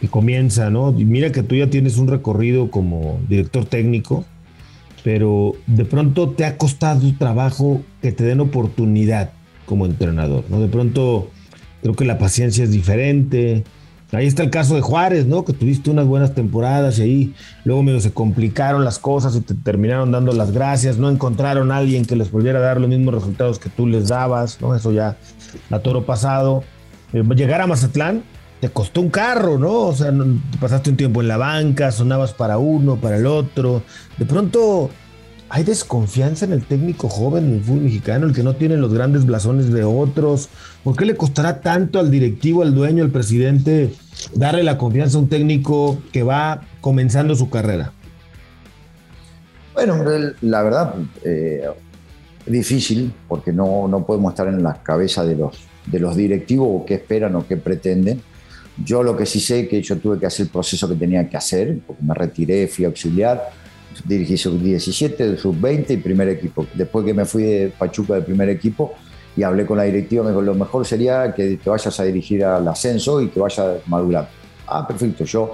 y 0.00 0.08
comienza, 0.08 0.70
¿no? 0.70 0.92
Mira 0.92 1.32
que 1.32 1.42
tú 1.42 1.54
ya 1.54 1.70
tienes 1.70 1.96
un 1.96 2.08
recorrido 2.08 2.70
como 2.70 3.20
director 3.28 3.64
técnico, 3.64 4.24
pero 5.04 5.54
de 5.66 5.84
pronto 5.84 6.30
te 6.30 6.44
ha 6.44 6.58
costado 6.58 7.00
trabajo 7.18 7.82
que 8.00 8.12
te 8.12 8.24
den 8.24 8.40
oportunidad 8.40 9.30
como 9.66 9.86
entrenador, 9.86 10.44
¿no? 10.48 10.60
De 10.60 10.68
pronto 10.68 11.30
creo 11.82 11.94
que 11.94 12.04
la 12.04 12.18
paciencia 12.18 12.64
es 12.64 12.70
diferente. 12.70 13.64
Ahí 14.12 14.26
está 14.26 14.42
el 14.42 14.50
caso 14.50 14.74
de 14.74 14.82
Juárez, 14.82 15.26
¿no? 15.26 15.44
Que 15.44 15.54
tuviste 15.54 15.90
unas 15.90 16.06
buenas 16.06 16.34
temporadas 16.34 16.98
y 16.98 17.02
ahí 17.02 17.34
luego 17.64 17.82
medio 17.82 17.98
se 17.98 18.12
complicaron 18.12 18.84
las 18.84 18.98
cosas 18.98 19.34
y 19.36 19.40
te 19.40 19.54
terminaron 19.54 20.12
dando 20.12 20.32
las 20.32 20.52
gracias, 20.52 20.98
no 20.98 21.08
encontraron 21.08 21.72
a 21.72 21.78
alguien 21.78 22.04
que 22.04 22.14
les 22.14 22.30
volviera 22.30 22.58
a 22.58 22.62
dar 22.62 22.78
los 22.78 22.90
mismos 22.90 23.14
resultados 23.14 23.58
que 23.58 23.70
tú 23.70 23.86
les 23.86 24.08
dabas, 24.08 24.60
¿no? 24.60 24.74
Eso 24.74 24.92
ya 24.92 25.16
a 25.70 25.78
toro 25.78 26.04
pasado. 26.04 26.62
Eh, 27.14 27.24
llegar 27.34 27.62
a 27.62 27.66
Mazatlán, 27.66 28.22
te 28.60 28.68
costó 28.68 29.00
un 29.00 29.08
carro, 29.08 29.58
¿no? 29.58 29.72
O 29.72 29.94
sea, 29.94 30.12
pasaste 30.60 30.90
un 30.90 30.96
tiempo 30.96 31.22
en 31.22 31.28
la 31.28 31.38
banca, 31.38 31.90
sonabas 31.90 32.34
para 32.34 32.58
uno, 32.58 32.96
para 32.96 33.16
el 33.16 33.26
otro. 33.26 33.82
De 34.18 34.26
pronto 34.26 34.90
hay 35.54 35.64
desconfianza 35.64 36.46
en 36.46 36.52
el 36.52 36.64
técnico 36.64 37.10
joven 37.10 37.50
del 37.50 37.62
fútbol 37.62 37.82
mexicano, 37.82 38.24
el 38.24 38.32
que 38.32 38.42
no 38.42 38.56
tiene 38.56 38.78
los 38.78 38.94
grandes 38.94 39.26
blasones 39.26 39.70
de 39.70 39.84
otros. 39.84 40.48
¿Por 40.82 40.96
qué 40.96 41.04
le 41.04 41.14
costará 41.14 41.60
tanto 41.60 42.00
al 42.00 42.10
directivo, 42.10 42.62
al 42.62 42.74
dueño, 42.74 43.04
al 43.04 43.10
presidente 43.10 43.92
darle 44.34 44.62
la 44.62 44.78
confianza 44.78 45.18
a 45.18 45.20
un 45.20 45.28
técnico 45.28 45.98
que 46.10 46.22
va 46.22 46.62
comenzando 46.80 47.34
su 47.34 47.50
carrera? 47.50 47.92
Bueno, 49.74 50.02
la 50.40 50.62
verdad, 50.62 50.94
eh, 51.22 51.68
difícil, 52.46 53.12
porque 53.28 53.52
no, 53.52 53.86
no 53.88 54.06
podemos 54.06 54.32
estar 54.32 54.48
en 54.48 54.62
la 54.62 54.82
cabeza 54.82 55.22
de 55.22 55.36
los, 55.36 55.58
de 55.84 56.00
los 56.00 56.16
directivos 56.16 56.66
o 56.70 56.86
qué 56.86 56.94
esperan 56.94 57.36
o 57.36 57.46
qué 57.46 57.58
pretenden 57.58 58.22
yo 58.82 59.02
lo 59.02 59.16
que 59.16 59.26
sí 59.26 59.38
sé 59.38 59.60
es 59.60 59.68
que 59.68 59.82
yo 59.82 59.98
tuve 59.98 60.18
que 60.18 60.26
hacer 60.26 60.46
el 60.46 60.50
proceso 60.50 60.88
que 60.88 60.94
tenía 60.94 61.28
que 61.28 61.36
hacer, 61.36 61.78
porque 61.86 62.02
me 62.02 62.14
retiré, 62.14 62.66
fui 62.68 62.86
auxiliar, 62.86 63.50
dirigí 64.04 64.36
sub-17, 64.36 65.36
sub-20 65.36 65.90
y 65.90 65.96
primer 65.98 66.28
equipo. 66.28 66.66
Después 66.74 67.04
que 67.04 67.14
me 67.14 67.24
fui 67.24 67.42
de 67.42 67.68
Pachuca 67.68 68.14
del 68.14 68.24
primer 68.24 68.48
equipo 68.48 68.94
y 69.36 69.42
hablé 69.42 69.64
con 69.64 69.78
la 69.78 69.84
directiva, 69.84 70.24
me 70.24 70.30
dijo, 70.30 70.42
lo 70.42 70.54
mejor 70.54 70.86
sería 70.86 71.32
que 71.34 71.56
te 71.56 71.70
vayas 71.70 71.98
a 71.98 72.04
dirigir 72.04 72.44
al 72.44 72.66
ascenso 72.68 73.20
y 73.20 73.28
que 73.28 73.40
vayas 73.40 73.78
madurando. 73.86 74.28
Ah, 74.66 74.86
perfecto, 74.86 75.24
yo 75.24 75.52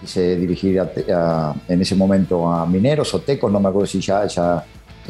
quise 0.00 0.36
dirigir 0.36 0.82
en 1.68 1.80
ese 1.80 1.94
momento 1.94 2.50
a 2.50 2.66
Mineros 2.66 3.14
o 3.14 3.20
Tecos, 3.20 3.50
no 3.52 3.60
me 3.60 3.68
acuerdo 3.68 3.86
si 3.86 4.00
ya, 4.00 4.26
ya 4.26 4.64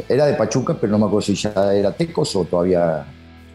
era 0.09 0.27
de 0.27 0.35
Pachuca, 0.35 0.77
pero 0.79 0.93
no 0.93 0.99
me 0.99 1.07
acuerdo 1.07 1.23
si 1.23 1.35
ya 1.35 1.75
era 1.75 1.93
Tecos 1.93 2.37
o 2.37 2.45
todavía, 2.45 3.05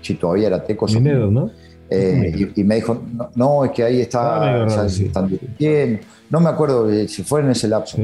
si 0.01 0.15
todavía 0.15 0.47
era 0.47 0.63
Tecos. 0.63 0.93
Mineros, 0.93 1.31
¿no? 1.31 1.51
Eh, 1.89 2.51
y, 2.55 2.63
me 2.63 2.75
dijo, 2.75 3.01
no, 3.35 3.63
es 3.63 3.71
que 3.71 3.83
ahí 3.83 4.01
está, 4.01 4.63
ah, 4.63 4.85
están 4.85 5.29
dirigiendo. 5.29 6.05
No 6.29 6.41
me 6.41 6.49
acuerdo 6.49 6.89
si 7.07 7.23
fue 7.23 7.41
en 7.41 7.51
ese 7.51 7.67
lapso. 7.67 7.97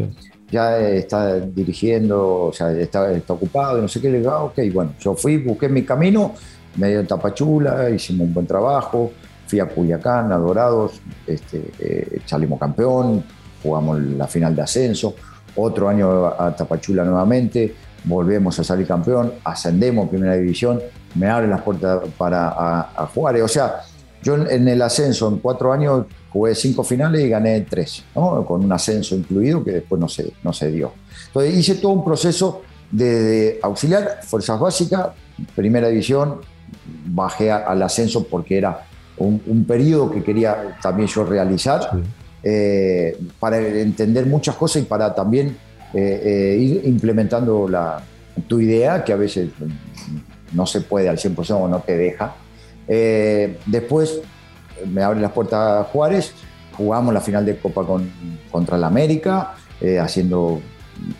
Ya 0.51 0.77
está 0.79 1.39
dirigiendo, 1.39 2.45
o 2.45 2.53
sea, 2.53 2.71
está, 2.71 3.11
está 3.11 3.33
ocupado, 3.33 3.81
no 3.81 3.87
sé 3.87 3.99
qué. 3.99 4.09
Le 4.09 4.19
digo, 4.19 4.31
ah, 4.31 4.43
ok, 4.43 4.59
bueno, 4.73 4.93
yo 4.99 5.15
fui, 5.15 5.37
busqué 5.37 5.67
mi 5.67 5.83
camino, 5.83 6.33
medio 6.77 6.99
en 6.99 7.07
Tapachula, 7.07 7.89
hicimos 7.89 8.27
un 8.27 8.33
buen 8.33 8.47
trabajo. 8.47 9.11
Fui 9.47 9.59
a 9.59 9.65
Culiacán, 9.67 10.31
a 10.31 10.37
Dorados, 10.37 11.01
este, 11.27 11.71
eh, 11.79 12.21
salimos 12.25 12.59
campeón, 12.59 13.23
jugamos 13.61 13.99
la 14.01 14.27
final 14.27 14.55
de 14.55 14.61
ascenso. 14.61 15.15
Otro 15.55 15.89
año 15.89 16.27
a 16.27 16.55
Tapachula 16.55 17.03
nuevamente, 17.03 17.75
volvemos 18.05 18.59
a 18.59 18.63
salir 18.63 18.87
campeón, 18.87 19.33
ascendemos 19.43 20.07
a 20.07 20.09
primera 20.09 20.35
división, 20.35 20.81
me 21.15 21.29
abren 21.29 21.49
las 21.49 21.61
puertas 21.61 22.01
para 22.17 22.49
a, 22.49 23.05
Juárez. 23.13 23.43
O 23.43 23.47
sea, 23.47 23.81
yo 24.23 24.35
en 24.35 24.67
el 24.67 24.81
ascenso 24.81 25.27
en 25.27 25.37
cuatro 25.37 25.71
años 25.73 26.05
jugué 26.29 26.55
cinco 26.55 26.83
finales 26.83 27.21
y 27.23 27.29
gané 27.29 27.61
tres, 27.61 28.03
con 28.13 28.63
un 28.63 28.71
ascenso 28.71 29.15
incluido 29.15 29.63
que 29.63 29.71
después 29.71 29.99
no 29.99 30.07
se, 30.07 30.33
no 30.43 30.53
se 30.53 30.71
dio. 30.71 30.93
Entonces 31.27 31.55
hice 31.55 31.75
todo 31.75 31.91
un 31.91 32.05
proceso 32.05 32.61
de, 32.89 33.59
auxiliar, 33.61 34.19
fuerzas 34.23 34.59
básicas, 34.59 35.09
primera 35.55 35.89
división, 35.89 36.39
bajé 37.05 37.51
al 37.51 37.81
ascenso 37.81 38.23
porque 38.23 38.57
era 38.57 38.85
un, 39.17 39.65
periodo 39.67 40.09
que 40.09 40.23
quería 40.23 40.77
también 40.81 41.07
yo 41.07 41.23
realizar 41.23 41.89
eh, 42.41 43.17
para 43.39 43.59
entender 43.59 44.25
muchas 44.25 44.55
cosas 44.55 44.81
y 44.81 44.85
para 44.85 45.13
también 45.13 45.55
eh, 45.93 46.21
eh, 46.23 46.57
ir 46.59 46.81
implementando 46.85 47.67
la, 47.67 48.01
tu 48.47 48.59
idea, 48.59 49.03
que 49.03 49.13
a 49.13 49.17
veces 49.17 49.49
no 50.51 50.65
se 50.65 50.81
puede 50.81 51.09
al 51.09 51.17
100% 51.17 51.51
o 51.51 51.67
no 51.67 51.79
te 51.79 51.97
deja. 51.97 52.35
Después 52.87 54.21
me 54.87 55.03
abre 55.03 55.19
las 55.19 55.31
puertas 55.31 55.87
Juárez, 55.87 56.33
jugamos 56.75 57.13
la 57.13 57.21
final 57.21 57.45
de 57.45 57.57
Copa 57.57 57.85
con, 57.85 58.11
contra 58.51 58.77
el 58.77 58.83
América, 58.83 59.55
haciendo 60.01 60.61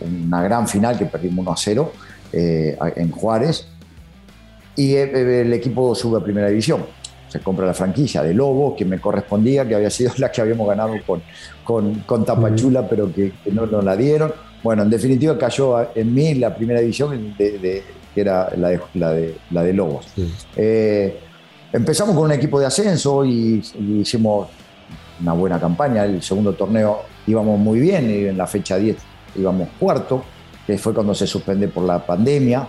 una 0.02 0.42
gran 0.44 0.68
final 0.68 0.98
que 0.98 1.06
perdimos 1.06 1.44
1 1.44 1.52
a 1.52 1.58
0 1.58 1.92
en 2.34 3.12
Juárez, 3.12 3.68
y 4.76 4.96
el 4.96 5.54
equipo 5.54 5.94
sube 5.94 6.20
a 6.20 6.24
primera 6.24 6.48
división 6.48 6.84
se 7.34 7.40
compra 7.40 7.66
la 7.66 7.74
franquicia 7.74 8.22
de 8.22 8.32
Lobo, 8.32 8.76
que 8.76 8.86
me 8.86 9.00
correspondía, 9.00 9.68
que 9.68 9.74
había 9.74 9.90
sido 9.90 10.14
la 10.18 10.32
que 10.32 10.40
habíamos 10.40 10.68
ganado 10.68 10.94
con, 11.06 11.24
con, 11.64 11.96
con 12.02 12.24
Tapachula, 12.24 12.88
pero 12.88 13.12
que, 13.12 13.34
no 13.52 13.66
nos 13.66 13.84
la 13.84 13.98
dieron. 13.98 14.32
Bueno, 14.62 14.84
en 14.84 14.92
definitiva 14.92 15.36
cayó 15.38 15.90
en 15.96 16.14
mí 16.14 16.36
la 16.36 16.56
primera 16.56 16.80
división, 16.80 17.34
que 17.36 17.84
era 18.16 18.50
la 18.56 18.70
de, 18.70 18.80
la 18.94 19.12
de, 19.12 19.36
la 19.50 19.64
de 19.64 19.74
Lobos. 19.74 20.06
Eh, 20.56 21.20
empezamos 21.74 22.16
con 22.16 22.26
un 22.26 22.32
equipo 22.32 22.60
de 22.60 22.68
ascenso 22.68 23.26
y, 23.26 23.62
hicimos 24.00 24.48
una 25.20 25.34
buena 25.34 25.60
campaña. 25.60 26.06
El 26.06 26.22
segundo 26.22 26.54
torneo 26.54 27.02
íbamos 27.28 27.60
muy 27.60 27.80
bien, 27.80 28.10
y 28.10 28.28
en 28.28 28.38
la 28.38 28.48
fecha 28.48 28.78
10 28.78 28.96
íbamos 29.36 29.68
cuarto, 29.80 30.24
que 30.66 30.78
fue 30.78 30.94
cuando 30.94 31.14
se 31.14 31.28
suspende 31.28 31.68
por 31.68 31.84
la 31.84 32.06
pandemia. 32.06 32.68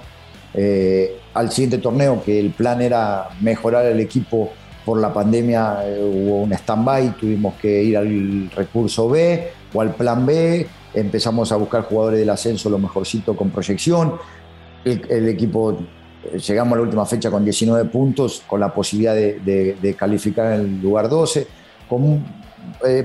Eh, 0.54 1.20
al 1.34 1.50
siguiente 1.50 1.78
torneo, 1.78 2.22
que 2.24 2.40
el 2.40 2.50
plan 2.50 2.80
era 2.80 3.28
mejorar 3.40 3.86
el 3.86 4.00
equipo 4.00 4.52
por 4.84 5.00
la 5.00 5.12
pandemia, 5.12 5.78
eh, 5.84 6.00
hubo 6.02 6.42
un 6.42 6.52
stand-by, 6.52 7.16
tuvimos 7.16 7.54
que 7.54 7.82
ir 7.82 7.96
al 7.96 8.50
recurso 8.50 9.08
B 9.08 9.50
o 9.72 9.80
al 9.80 9.94
plan 9.94 10.24
B, 10.24 10.66
empezamos 10.92 11.50
a 11.52 11.56
buscar 11.56 11.82
jugadores 11.82 12.20
del 12.20 12.30
ascenso, 12.30 12.70
lo 12.70 12.78
mejorcito 12.78 13.36
con 13.36 13.50
proyección. 13.50 14.14
El, 14.84 15.28
equipo, 15.28 15.78
llegamos 16.32 16.74
a 16.74 16.76
la 16.76 16.82
última 16.82 17.06
fecha 17.06 17.30
con 17.30 17.44
19 17.44 17.88
puntos, 17.90 18.42
con 18.46 18.60
la 18.60 18.72
posibilidad 18.72 19.14
de, 19.14 19.96
calificar 19.98 20.54
en 20.54 20.60
el 20.60 20.82
lugar 20.82 21.08
12, 21.08 21.46
con, 21.88 22.24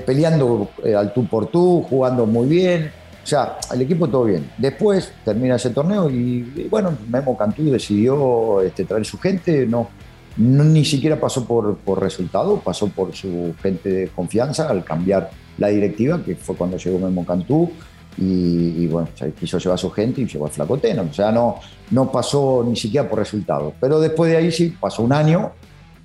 peleando 0.06 0.70
al 0.98 1.14
tú 1.14 1.28
por 1.28 1.48
tú, 1.48 1.86
jugando 1.90 2.26
muy 2.26 2.48
bien, 2.48 2.92
o 3.24 3.28
sea, 3.28 3.58
el 3.74 3.82
equipo 3.82 4.08
todo 4.08 4.24
bien. 4.24 4.50
Después 4.58 5.12
termina 5.24 5.56
ese 5.56 5.70
torneo 5.70 6.10
y, 6.10 6.68
bueno, 6.70 6.98
Memo 7.08 7.38
Cantú 7.38 7.70
decidió 7.70 8.62
este, 8.62 8.86
traer 8.86 9.06
su 9.06 9.20
gente, 9.20 9.68
no, 9.68 9.90
ni 10.38 10.86
siquiera 10.86 11.20
pasó 11.20 11.46
por, 11.46 11.78
por 11.78 12.02
resultado, 12.02 12.60
pasó 12.60 12.88
por 12.88 13.14
su 13.14 13.54
gente 13.62 13.90
de 13.90 14.08
confianza 14.08 14.70
al 14.70 14.84
cambiar 14.84 15.30
la 15.58 15.68
directiva, 15.68 16.24
que 16.24 16.36
fue 16.36 16.56
cuando 16.56 16.78
llegó 16.78 16.98
Memo 16.98 17.26
Cantú, 17.26 17.72
y, 18.18 18.88
bueno, 18.88 19.08
quiso 19.40 19.58
llevar 19.58 19.76
a 19.76 19.78
su 19.78 19.90
gente 19.92 20.22
y 20.22 20.26
llevó 20.26 20.46
al 20.46 20.52
Flacoteno. 20.52 21.04
O 21.10 21.14
sea, 21.14 21.32
no, 21.32 21.56
no 21.92 22.12
pasó 22.12 22.64
ni 22.68 22.76
siquiera 22.76 23.08
por 23.10 23.20
resultado. 23.20 23.74
Pero 23.80 24.00
después 24.00 24.32
de 24.32 24.38
ahí 24.38 24.52
sí, 24.52 24.76
pasó 24.80 25.04
un 25.04 25.14
año, 25.14 25.52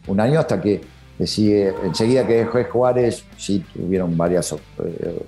un 0.07 0.21
año 0.21 0.39
hasta 0.39 0.61
que 0.61 0.81
decide, 1.19 1.75
enseguida 1.85 2.27
que 2.27 2.35
dejó 2.35 2.63
Juárez, 2.71 3.25
sí 3.37 3.65
tuvieron 3.73 4.17
varias 4.17 4.53
eh, 4.53 5.27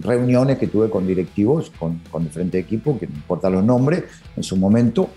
reuniones 0.00 0.58
que 0.58 0.66
tuve 0.66 0.90
con 0.90 1.06
directivos, 1.06 1.70
con, 1.78 2.00
con 2.10 2.24
diferentes 2.24 2.60
equipos, 2.60 2.98
que 2.98 3.06
no 3.06 3.14
importa 3.14 3.48
los 3.48 3.62
nombres, 3.62 4.04
en 4.36 4.42
su 4.42 4.56
momento. 4.56 5.08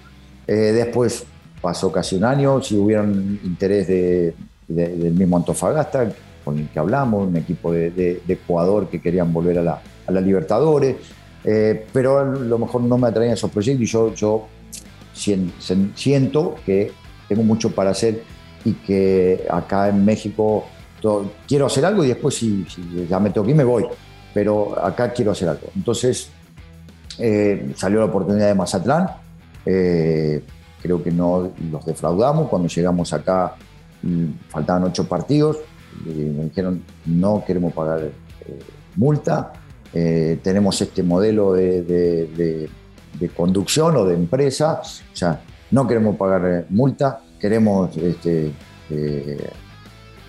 Eh, 0.45 0.53
después 0.53 1.25
pasó 1.61 1.91
casi 1.91 2.15
un 2.15 2.23
año, 2.23 2.61
si 2.61 2.77
hubieron 2.77 3.39
interés 3.43 3.87
de, 3.87 4.35
del 4.67 5.13
mismo 5.13 5.37
Antofagasta, 5.37 6.11
con 6.43 6.59
el 6.59 6.69
que 6.69 6.79
hablamos, 6.79 7.27
un 7.27 7.35
equipo 7.35 7.71
de, 7.71 8.21
Ecuador 8.27 8.87
que 8.89 9.01
querían 9.01 9.33
volver 9.33 9.59
a 9.59 9.63
la, 9.63 9.81
a 10.07 10.11
la 10.11 10.21
Libertadores, 10.21 10.95
eh, 11.43 11.85
pero 11.93 12.19
a 12.19 12.23
lo 12.23 12.57
mejor 12.57 12.81
no 12.81 12.97
me 12.97 13.07
atraían 13.07 13.33
esos 13.33 13.51
proyectos 13.51 13.83
y 13.83 13.85
yo, 13.85 14.13
yo 14.13 14.47
siento 15.13 16.55
que 16.65 16.91
tengo 17.27 17.43
mucho 17.43 17.71
para 17.71 17.91
hacer 17.91 18.23
y 18.63 18.73
que 18.73 19.45
acá 19.49 19.89
en 19.89 20.03
México 20.03 20.65
quiero 21.47 21.67
hacer 21.67 21.85
algo 21.85 22.03
y 22.03 22.07
después 22.09 22.35
si, 22.35 22.65
ya 23.09 23.19
me 23.19 23.29
toque 23.29 23.53
me 23.53 23.63
voy 23.63 23.85
pero 24.33 24.77
acá 24.83 25.11
quiero 25.13 25.31
hacer 25.31 25.49
algo. 25.49 25.67
Entonces 25.75 26.29
eh, 27.17 27.71
salió 27.75 27.99
la 27.99 28.05
oportunidad 28.05 28.47
de 28.47 28.53
Mazatlán, 28.53 29.07
eh, 29.65 30.43
creo 30.81 31.01
que 31.01 31.11
no 31.11 31.51
los 31.71 31.85
defraudamos, 31.85 32.47
cuando 32.47 32.67
llegamos 32.67 33.13
acá 33.13 33.55
mm, 34.03 34.25
faltaban 34.49 34.83
ocho 34.83 35.07
partidos, 35.07 35.57
me 36.05 36.43
dijeron 36.43 36.83
no 37.05 37.43
queremos 37.45 37.73
pagar 37.73 38.11
multa, 38.95 39.53
tenemos 40.43 40.81
este 40.81 41.03
modelo 41.03 41.53
de, 41.53 42.69
conducción 43.35 43.95
o 43.95 44.05
de 44.05 44.15
empresa, 44.15 44.81
o 44.81 45.15
sea, 45.15 45.41
no 45.71 45.87
queremos 45.87 46.15
pagar 46.15 46.65
multa, 46.69 47.21
queremos 47.39 47.95
este, 47.97 48.51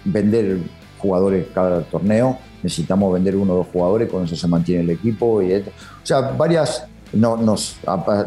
vender 0.04 0.58
jugadores 0.98 1.46
cada 1.54 1.82
torneo, 1.82 2.38
necesitamos 2.62 3.12
vender 3.12 3.36
uno 3.36 3.54
o 3.54 3.56
dos 3.58 3.66
jugadores, 3.72 4.10
con 4.10 4.24
eso 4.24 4.36
se 4.36 4.48
mantiene 4.48 4.82
el 4.82 4.90
equipo. 4.90 5.42
Y, 5.42 5.54
o 5.54 5.62
sea, 6.02 6.20
varias, 6.20 6.86
no, 7.12 7.36
nos, 7.36 7.78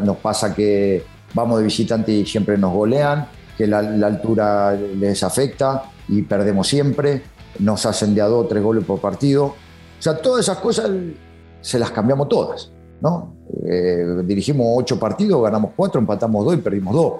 nos 0.02 0.16
pasa 0.18 0.54
que 0.54 1.04
vamos 1.34 1.58
de 1.58 1.64
visitante 1.64 2.12
y 2.12 2.26
siempre 2.26 2.58
nos 2.58 2.72
golean, 2.72 3.26
que 3.56 3.66
la, 3.66 3.78
altura 3.78 4.74
les 4.74 5.22
afecta 5.22 5.84
y 6.08 6.22
perdemos 6.22 6.66
siempre, 6.68 7.22
nos 7.58 7.84
hacen 7.86 8.14
de 8.14 8.22
a 8.22 8.26
dos 8.26 8.48
tres 8.48 8.62
goles 8.62 8.84
por 8.84 9.00
partido. 9.00 9.44
O 9.46 10.02
sea, 10.02 10.16
todas 10.16 10.44
esas 10.44 10.58
cosas 10.58 10.90
se 11.62 11.78
las 11.78 11.90
cambiamos 11.90 12.28
todas. 12.28 12.70
¿no? 13.00 13.34
Eh, 13.66 14.22
dirigimos 14.24 14.66
ocho 14.76 14.98
partidos, 14.98 15.42
ganamos 15.42 15.72
cuatro, 15.74 16.00
empatamos 16.00 16.44
dos 16.44 16.54
y 16.54 16.58
perdimos 16.58 16.94
dos. 16.94 17.12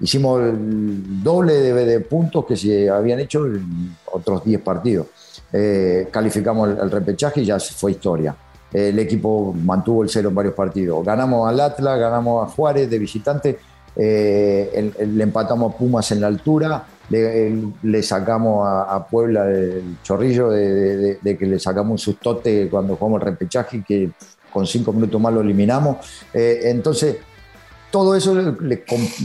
Hicimos 0.00 0.40
el 0.42 1.22
doble 1.22 1.54
de, 1.54 2.00
puntos 2.00 2.44
que 2.44 2.56
se 2.56 2.88
habían 2.88 3.18
hecho 3.18 3.46
en 3.46 3.96
otros 4.12 4.44
diez 4.44 4.60
partidos. 4.60 5.06
Eh, 5.52 6.08
calificamos 6.10 6.68
el, 6.68 6.90
repechaje 6.90 7.40
y 7.40 7.46
ya 7.46 7.58
fue 7.58 7.92
historia. 7.92 8.36
el 8.72 8.98
equipo 8.98 9.54
mantuvo 9.54 10.02
el 10.02 10.10
cero 10.10 10.28
en 10.28 10.34
varios 10.34 10.54
partidos. 10.54 11.04
Ganamos 11.04 11.48
al 11.48 11.58
Atlas, 11.58 11.98
ganamos 11.98 12.46
a 12.46 12.54
Juárez 12.54 12.88
de 12.88 12.98
visitante, 12.98 13.58
eh, 13.96 14.92
le 14.98 15.24
empatamos 15.24 15.74
a 15.74 15.76
Pumas 15.76 16.12
en 16.12 16.20
la 16.20 16.28
altura, 16.28 16.84
le, 17.10 18.02
sacamos 18.02 18.66
a, 18.66 19.06
Puebla 19.06 19.50
el 19.50 19.96
chorrillo 20.02 20.50
de, 20.50 21.18
que 21.38 21.46
le 21.46 21.58
sacamos 21.58 21.92
un 21.92 21.98
sustote 21.98 22.68
cuando 22.68 22.96
jugamos 22.96 23.20
el 23.20 23.26
repechaje 23.26 23.82
que 23.86 24.10
con 24.52 24.66
cinco 24.66 24.92
minutos 24.92 25.20
más 25.20 25.32
lo 25.32 25.40
eliminamos. 25.40 25.96
Eh, 26.32 26.60
entonces, 26.64 27.16
todo 27.90 28.14
eso 28.14 28.34
le, 28.34 28.84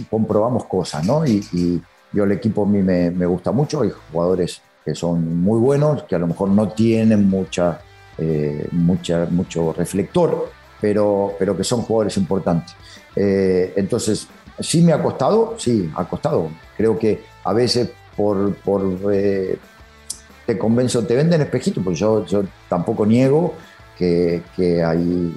comprobamos 0.09 0.65
cosas, 0.65 1.05
¿no? 1.05 1.25
Y, 1.25 1.81
yo 2.15 2.25
el 2.25 2.31
equipo 2.31 2.61
a 2.61 2.67
mí 2.67 2.83
me, 2.83 3.09
me 3.09 3.25
gusta 3.25 3.51
mucho, 3.51 3.81
hay 3.81 3.91
jugadores 4.11 4.61
que 4.85 4.93
son 4.93 5.41
muy 5.41 5.59
buenos, 5.59 6.03
que 6.03 6.13
a 6.13 6.19
lo 6.19 6.27
mejor 6.27 6.49
no 6.49 6.69
tienen 6.69 7.27
mucha, 7.27 7.79
eh, 8.19 8.67
mucha, 8.71 9.25
mucho 9.31 9.73
reflector, 9.73 10.51
pero, 10.79 11.33
pero 11.39 11.57
que 11.57 11.63
son 11.63 11.81
jugadores 11.81 12.17
importantes. 12.17 12.75
Eh, 13.15 13.73
entonces, 13.75 14.27
sí 14.59 14.81
me 14.81 14.93
ha 14.93 15.01
costado, 15.01 15.55
sí, 15.57 15.91
ha 15.95 16.05
costado. 16.05 16.49
Creo 16.77 16.99
que 16.99 17.23
a 17.43 17.53
veces 17.53 17.91
por, 18.15 18.55
eh, 19.11 19.57
te 20.45 20.57
convenzo, 20.57 21.05
te 21.05 21.15
venden 21.15 21.41
espejito, 21.41 21.81
porque 21.83 21.99
yo, 21.99 22.25
tampoco 22.69 23.05
niego 23.05 23.53
que, 23.97 24.41
hay, 24.85 25.33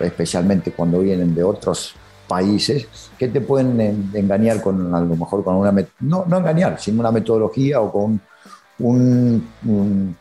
especialmente 0.00 0.72
cuando 0.72 1.00
vienen 1.00 1.34
de 1.34 1.44
otros 1.44 1.94
países 2.26 2.86
que 3.18 3.28
te 3.28 3.42
pueden 3.42 4.10
engañar 4.14 4.62
con 4.62 4.94
a 4.94 5.00
lo 5.00 5.16
mejor 5.16 5.44
con 5.44 5.56
una 5.56 5.72
no, 6.00 6.24
no 6.26 6.38
engañar, 6.38 6.80
sino 6.80 7.00
una 7.00 7.12
metodología 7.12 7.80
o 7.80 7.92
con 7.92 8.20
un, 8.78 10.16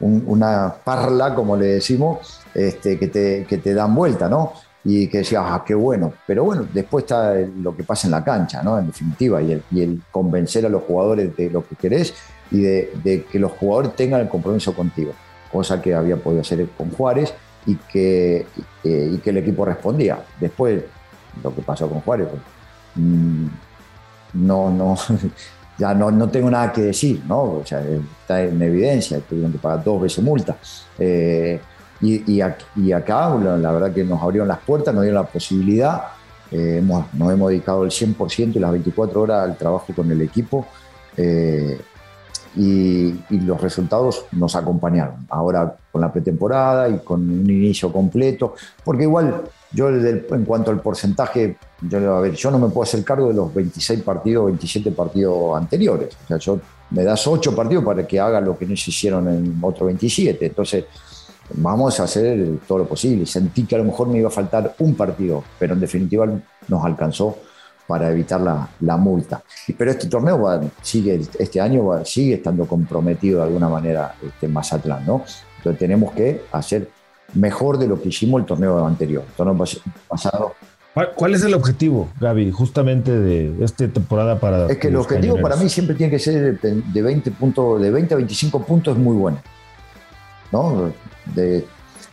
una 0.00 0.74
parla, 0.84 1.34
como 1.34 1.56
le 1.56 1.66
decimos, 1.66 2.40
este, 2.54 2.98
que, 2.98 3.08
te, 3.08 3.46
que 3.48 3.58
te 3.58 3.74
dan 3.74 3.94
vuelta, 3.94 4.28
¿no? 4.28 4.52
Y 4.88 5.08
que 5.08 5.18
decías, 5.18 5.42
ah, 5.44 5.64
qué 5.66 5.74
bueno. 5.74 6.12
Pero 6.28 6.44
bueno, 6.44 6.64
después 6.72 7.02
está 7.04 7.34
lo 7.34 7.76
que 7.76 7.82
pasa 7.82 8.06
en 8.06 8.12
la 8.12 8.22
cancha, 8.22 8.62
¿no? 8.62 8.78
En 8.78 8.86
definitiva, 8.86 9.42
y 9.42 9.50
el, 9.52 9.62
y 9.72 9.82
el 9.82 10.02
convencer 10.12 10.64
a 10.64 10.68
los 10.68 10.84
jugadores 10.84 11.36
de 11.36 11.50
lo 11.50 11.66
que 11.66 11.74
querés 11.74 12.14
y 12.52 12.60
de, 12.60 13.26
que 13.30 13.38
los 13.40 13.52
jugadores 13.52 13.96
tengan 13.96 14.20
el 14.20 14.28
compromiso 14.28 14.74
contigo, 14.74 15.12
cosa 15.50 15.82
que 15.82 15.92
había 15.92 16.16
podido 16.16 16.42
hacer 16.42 16.64
con 16.76 16.90
Juárez 16.90 17.34
y 17.66 17.74
que, 17.74 18.46
y 18.84 19.18
que 19.18 19.30
el 19.30 19.38
equipo 19.38 19.64
respondía. 19.64 20.22
Después, 20.38 20.84
lo 21.42 21.52
que 21.52 21.62
pasó 21.62 21.88
con 21.88 22.00
Juárez, 22.02 22.28
pues, 22.30 22.42
mm, 22.94 23.46
no, 24.34 24.70
no, 24.70 24.96
ya 25.78 25.94
no, 25.94 26.12
no, 26.12 26.28
tengo 26.28 26.48
nada 26.48 26.72
que 26.72 26.82
decir, 26.82 27.22
¿no? 27.26 27.42
O 27.42 27.62
sea, 27.64 27.80
está 28.20 28.42
en 28.42 28.62
evidencia, 28.62 29.18
tuvieron 29.20 29.50
que 29.50 29.58
pagar 29.58 29.82
dos 29.82 30.00
veces 30.00 30.22
multa. 30.22 30.56
Eh, 30.96 31.60
y, 32.00 32.32
y, 32.32 32.92
acá, 32.92 33.34
la, 33.36 33.72
verdad 33.72 33.92
que 33.92 34.04
nos 34.04 34.22
abrieron 34.22 34.48
las 34.48 34.58
puertas, 34.58 34.94
nos 34.94 35.02
dieron 35.02 35.22
la 35.22 35.28
posibilidad, 35.28 36.02
eh, 36.50 36.76
hemos, 36.78 37.12
nos 37.14 37.32
hemos 37.32 37.50
dedicado 37.50 37.84
el 37.84 37.90
100% 37.90 38.56
y 38.56 38.58
las 38.58 38.70
24 38.70 39.20
horas 39.20 39.48
al 39.48 39.56
trabajo 39.56 39.86
con 39.94 40.10
el 40.10 40.20
equipo. 40.20 40.66
Eh, 41.16 41.80
y, 42.56 43.14
los 43.30 43.60
resultados 43.60 44.26
nos 44.32 44.56
acompañaron. 44.56 45.26
Ahora 45.28 45.76
con 45.92 46.00
la 46.00 46.12
pretemporada 46.12 46.88
y 46.88 46.98
con 46.98 47.20
un 47.20 47.50
inicio 47.50 47.92
completo, 47.92 48.54
porque 48.84 49.02
igual 49.02 49.42
yo 49.72 49.88
en 49.90 50.44
cuanto 50.46 50.70
al 50.70 50.80
porcentaje, 50.80 51.56
yo, 51.82 52.14
a 52.14 52.20
ver, 52.20 52.34
yo 52.34 52.50
no 52.50 52.58
me 52.58 52.68
puedo 52.68 52.84
hacer 52.84 53.04
cargo 53.04 53.28
de 53.28 53.34
los 53.34 53.54
26 53.54 54.02
partidos, 54.02 54.46
27 54.46 54.90
partidos 54.92 55.56
anteriores. 55.56 56.16
O 56.24 56.28
sea, 56.28 56.36
yo, 56.38 56.58
me 56.90 57.02
das 57.02 57.26
8 57.26 57.54
partidos 57.54 57.84
para 57.84 58.06
que 58.06 58.18
haga 58.18 58.40
lo 58.40 58.56
que 58.56 58.64
no 58.64 58.76
se 58.76 58.90
hicieron 58.90 59.28
en 59.28 59.58
otros 59.60 59.86
27. 59.86 60.46
Entonces, 60.46 60.84
vamos 61.54 61.98
a 62.00 62.04
hacer 62.04 62.58
todo 62.66 62.78
lo 62.78 62.86
posible. 62.86 63.26
Sentí 63.26 63.64
que 63.64 63.74
a 63.74 63.78
lo 63.78 63.84
mejor 63.84 64.08
me 64.08 64.18
iba 64.18 64.28
a 64.28 64.32
faltar 64.32 64.74
un 64.78 64.94
partido, 64.94 65.44
pero 65.58 65.74
en 65.74 65.80
definitiva 65.80 66.26
nos 66.68 66.84
alcanzó 66.84 67.38
para 67.86 68.10
evitar 68.10 68.40
la, 68.40 68.68
la 68.80 68.96
multa. 68.96 69.42
Pero 69.76 69.90
este 69.90 70.08
torneo 70.08 70.40
va, 70.42 70.60
sigue, 70.82 71.20
este 71.38 71.60
año 71.60 71.86
va, 71.86 72.04
sigue 72.04 72.34
estando 72.34 72.66
comprometido 72.66 73.38
de 73.38 73.44
alguna 73.46 73.68
manera 73.68 74.14
este 74.24 74.48
Mazatlán, 74.48 75.06
¿no? 75.06 75.24
Entonces 75.58 75.78
tenemos 75.78 76.12
que 76.12 76.42
hacer 76.52 76.90
mejor 77.34 77.78
de 77.78 77.86
lo 77.86 78.00
que 78.00 78.08
hicimos 78.08 78.40
el 78.40 78.46
torneo 78.46 78.84
anterior, 78.86 79.24
el 79.26 79.34
torneo 79.34 79.64
pasado. 80.08 80.54
¿Cuál 81.14 81.34
es 81.34 81.44
el 81.44 81.52
objetivo, 81.52 82.08
Gaby, 82.20 82.50
justamente 82.50 83.10
de 83.12 83.62
esta 83.62 83.86
temporada 83.86 84.40
para... 84.40 84.66
Es 84.66 84.78
que 84.78 84.88
el 84.88 84.96
objetivo 84.96 85.38
para 85.42 85.54
mí 85.56 85.68
siempre 85.68 85.94
tiene 85.94 86.10
que 86.10 86.18
ser 86.18 86.58
de 86.58 87.02
20, 87.02 87.32
puntos, 87.32 87.82
de 87.82 87.90
20 87.90 88.14
a 88.14 88.16
25 88.16 88.64
puntos 88.64 88.96
es 88.96 89.02
muy 89.02 89.14
bueno. 89.14 89.38
¿no? 90.52 90.92
De, 91.34 91.64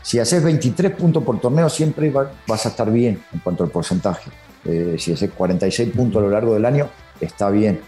si 0.01 0.19
haces 0.19 0.43
23 0.43 0.91
puntos 0.91 1.23
por 1.23 1.39
torneo 1.39 1.69
siempre 1.69 2.11
vas 2.47 2.65
a 2.65 2.69
estar 2.69 2.91
bien 2.91 3.23
en 3.33 3.39
cuanto 3.39 3.63
al 3.63 3.69
porcentaje. 3.69 4.31
Eh, 4.65 4.95
si 4.97 5.13
haces 5.13 5.31
46 5.31 5.91
puntos 5.95 6.21
a 6.21 6.25
lo 6.25 6.31
largo 6.31 6.53
del 6.53 6.65
año, 6.65 6.89
está 7.19 7.49
bien. 7.49 7.79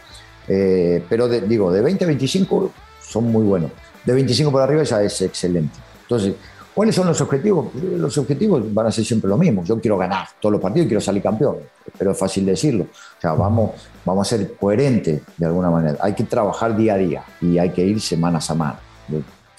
Eh, 0.48 1.04
pero 1.10 1.28
digo, 1.28 1.72
de 1.72 1.82
20 1.82 2.04
a 2.04 2.08
25 2.08 2.72
son 3.02 3.32
muy 3.32 3.44
buenos. 3.44 3.72
De 4.06 4.14
25 4.14 4.52
por 4.52 4.62
arriba 4.62 4.84
ya 4.84 5.02
es 5.02 5.22
excelente. 5.22 5.80
Entonces, 6.04 6.36
¿Cuáles 6.76 6.94
son 6.94 7.08
los 7.08 7.22
objetivos? 7.22 7.74
Los 7.74 8.18
objetivos 8.18 8.62
van 8.74 8.88
a 8.88 8.92
ser 8.92 9.06
siempre 9.06 9.30
lo 9.30 9.38
mismo. 9.38 9.64
Yo 9.64 9.80
quiero 9.80 9.98
ganar 9.98 10.28
todos 10.42 10.52
los 10.52 10.62
partidos 10.62 10.86
y 10.86 10.90
quiero 10.90 11.00
salir 11.00 11.24
campeón, 11.24 11.60
pero 11.98 12.12
es 12.12 12.18
fácil 12.18 12.46
decirlo. 12.46 12.84
O 13.18 13.22
sea, 13.22 13.32
vamos, 13.32 13.72
vamos 14.04 14.28
a 14.28 14.38
ser 14.38 14.56
coherentes 14.56 15.22
de 15.38 15.46
alguna 15.46 15.70
manera. 15.70 15.98
Hay 16.02 16.14
que 16.14 16.26
trabajar 16.26 16.76
día 16.76 16.96
a 16.96 16.98
día 16.98 17.24
y 17.40 17.58
hay 17.58 17.70
que 17.70 17.82
ir 17.82 18.02
semana 18.02 18.40
a 18.40 18.42
semana, 18.42 18.78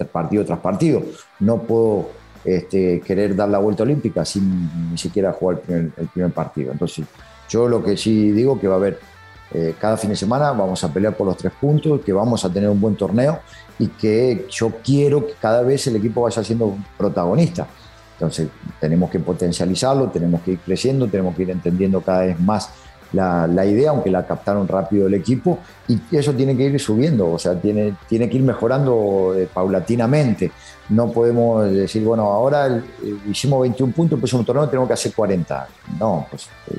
partido 0.05 0.45
tras 0.45 0.59
partido. 0.59 1.03
No 1.41 1.59
puedo 1.63 2.11
este, 2.45 3.01
querer 3.01 3.35
dar 3.35 3.49
la 3.49 3.59
vuelta 3.59 3.83
olímpica 3.83 4.25
sin 4.25 4.91
ni 4.91 4.99
siquiera 4.99 5.33
jugar 5.33 5.63
el 5.69 5.91
primer, 6.13 6.33
partido. 6.33 6.73
Entonces, 6.73 7.07
yo 7.49 7.69
lo 7.69 7.83
que 7.83 7.97
sí 7.97 8.31
digo 8.33 8.61
que 8.61 8.69
va 8.69 8.75
a 8.75 8.79
haber 8.79 9.01
eh, 9.53 9.75
cada 9.81 9.97
fin 9.97 10.11
de 10.11 10.17
semana, 10.17 10.53
vamos 10.53 10.83
a 10.83 10.93
pelear 10.93 11.17
por 11.17 11.27
los 11.27 11.37
tres 11.37 11.53
puntos, 11.61 12.01
que 12.03 12.13
vamos 12.13 12.45
a 12.45 12.53
tener 12.53 12.69
un 12.69 12.81
buen 12.81 12.97
torneo 12.97 13.41
y 13.79 13.89
que 13.89 14.47
yo 14.51 14.73
quiero 14.85 15.27
que 15.27 15.35
cada 15.41 15.63
vez 15.63 15.87
el 15.87 15.97
equipo 15.97 16.23
vaya 16.23 16.43
siendo 16.43 16.77
protagonista. 16.97 17.67
Entonces 18.15 18.49
tenemos 18.81 19.11
que 19.11 19.21
potencializarlo, 19.21 20.09
tenemos 20.09 20.41
que 20.43 20.53
ir 20.53 20.59
creciendo, 20.61 21.07
tenemos 21.07 21.37
que 21.37 21.43
ir 21.43 21.51
entendiendo 21.51 22.01
cada 22.01 22.21
vez 22.21 22.41
más 22.41 22.71
la, 23.13 23.67
idea, 23.67 23.91
aunque 23.91 24.11
la 24.11 24.27
captaron 24.27 24.67
rápido 24.67 25.07
el 25.07 25.15
equipo, 25.15 25.59
y 25.89 26.01
eso 26.13 26.33
tiene 26.35 26.57
que 26.57 26.65
ir 26.65 26.81
subiendo, 26.81 27.33
o 27.33 27.39
sea, 27.39 27.55
tiene, 27.61 27.95
tiene 28.09 28.29
que 28.29 28.37
ir 28.37 28.43
mejorando 28.43 29.35
eh, 29.37 29.49
paulatinamente. 29.53 30.51
No 30.89 31.11
podemos 31.11 31.71
decir, 31.71 32.05
bueno, 32.05 32.25
ahora 32.25 32.69
eh, 32.69 32.83
hicimos 33.29 33.63
21 33.63 33.93
puntos, 33.93 34.21
pues 34.21 34.33
un 34.33 34.45
torneo 34.45 34.69
tenemos 34.69 34.89
que 34.89 34.95
hacer 34.95 35.13
40. 35.13 35.69
No, 35.99 36.27
pues 36.31 36.49
eh, 36.71 36.77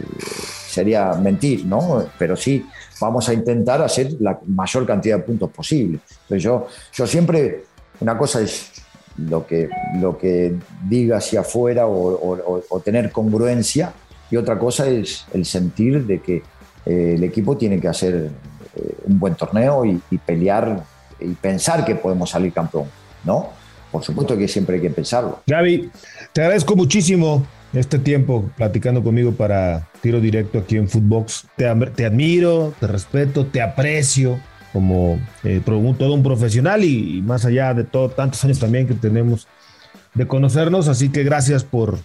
sería 0.68 1.14
mentir, 1.14 1.66
¿no? 1.66 2.06
Pero 2.18 2.36
sí, 2.36 2.66
vamos 3.02 3.28
a 3.30 3.34
intentar 3.34 3.82
hacer 3.82 4.14
la 4.20 4.40
mayor 4.46 4.86
cantidad 4.86 5.18
de 5.18 5.24
puntos 5.24 5.50
posible. 5.50 6.00
Entonces 6.24 6.44
yo, 6.44 6.68
yo 6.94 7.08
siempre, 7.08 7.64
una 8.00 8.18
cosa 8.18 8.42
es 8.42 8.72
lo 9.18 9.46
que, 9.46 9.70
lo 10.00 10.18
que 10.18 10.56
diga 10.88 11.18
hacia 11.18 11.42
afuera 11.42 11.88
o, 11.88 12.82
tener 12.84 13.12
congruencia 13.12 13.94
y 14.30 14.38
otra 14.38 14.58
cosa 14.58 14.88
es 14.88 15.26
el 15.34 15.46
sentir 15.46 16.06
de 16.06 16.20
que 16.20 16.44
eh, 16.86 17.14
el 17.16 17.24
equipo 17.24 17.58
tiene 17.58 17.80
que 17.80 17.88
hacer 17.88 18.30
eh, 18.76 18.96
un 19.06 19.20
buen 19.20 19.36
torneo 19.36 19.86
y, 19.86 20.02
y, 20.12 20.18
pelear 20.18 20.84
y 21.20 21.34
pensar 21.34 21.86
que 21.86 21.96
podemos 21.96 22.30
salir 22.30 22.54
campeón, 22.54 22.86
¿no? 23.24 23.50
Por 23.92 24.04
supuesto 24.04 24.38
que 24.38 24.48
siempre 24.48 24.76
hay 24.76 24.82
que 24.82 24.90
pensarlo. 24.90 25.42
Gaby, 25.48 25.90
te 26.34 26.42
agradezco 26.42 26.76
muchísimo 26.76 27.46
este 27.74 28.00
tiempo 28.00 28.50
platicando 28.56 29.04
conmigo 29.04 29.32
para 29.32 29.88
tiro 30.02 30.20
directo 30.20 30.60
aquí 30.60 30.78
en 30.78 30.88
Footbox. 30.88 31.48
Te, 31.56 31.74
te 31.96 32.06
admiro, 32.06 32.74
te 32.80 32.88
respeto, 32.88 33.46
te 33.46 33.62
aprecio 33.62 34.40
como 34.74 35.20
eh, 35.44 35.62
todo 35.66 36.14
un 36.14 36.24
profesional 36.24 36.84
y, 36.84 37.22
más 37.22 37.46
allá 37.46 37.74
de 37.74 37.84
todo, 37.84 38.10
tantos 38.10 38.44
años 38.44 38.60
también 38.60 38.88
que 38.88 38.94
tenemos 38.94 39.48
de 40.14 40.28
conocernos. 40.28 40.88
Así 40.88 41.10
que 41.10 41.24
gracias 41.24 41.64
por, 41.64 41.98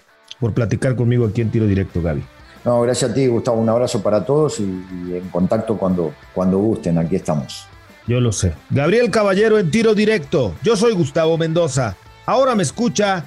por 0.42 0.52
platicar 0.55 0.96
conmigo 0.96 1.24
aquí 1.24 1.40
en 1.40 1.52
tiro 1.52 1.68
directo, 1.68 2.02
Gaby. 2.02 2.24
No, 2.64 2.81
gracias 2.81 3.12
a 3.12 3.14
ti, 3.14 3.28
Gustavo. 3.28 3.59
Un 3.59 3.68
abrazo 3.68 4.02
para 4.02 4.24
todos 4.24 4.59
y, 4.59 4.64
y 4.64 5.14
en 5.14 5.28
contacto 5.28 5.76
cuando, 5.76 6.12
cuando 6.35 6.59
gusten. 6.59 6.98
Aquí 6.98 7.14
estamos. 7.14 7.68
Yo 8.09 8.20
lo 8.20 8.33
sé. 8.33 8.52
Gabriel 8.70 9.09
Caballero 9.12 9.61
en 9.61 9.70
tiro 9.70 9.94
directo. 9.94 10.57
Yo 10.64 10.76
soy 10.76 10.94
Gustavo 10.94 11.38
Mendoza. 11.38 11.96
Ahora 12.26 12.57
me 12.57 12.64
escucha, 12.64 13.24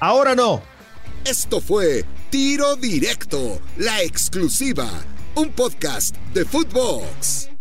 ahora 0.00 0.34
no. 0.34 0.60
Esto 1.24 1.60
fue 1.60 2.04
Tiro 2.30 2.74
Directo, 2.74 3.60
la 3.76 4.02
exclusiva, 4.02 4.88
un 5.36 5.50
podcast 5.50 6.16
de 6.34 6.44
Footbox. 6.44 7.55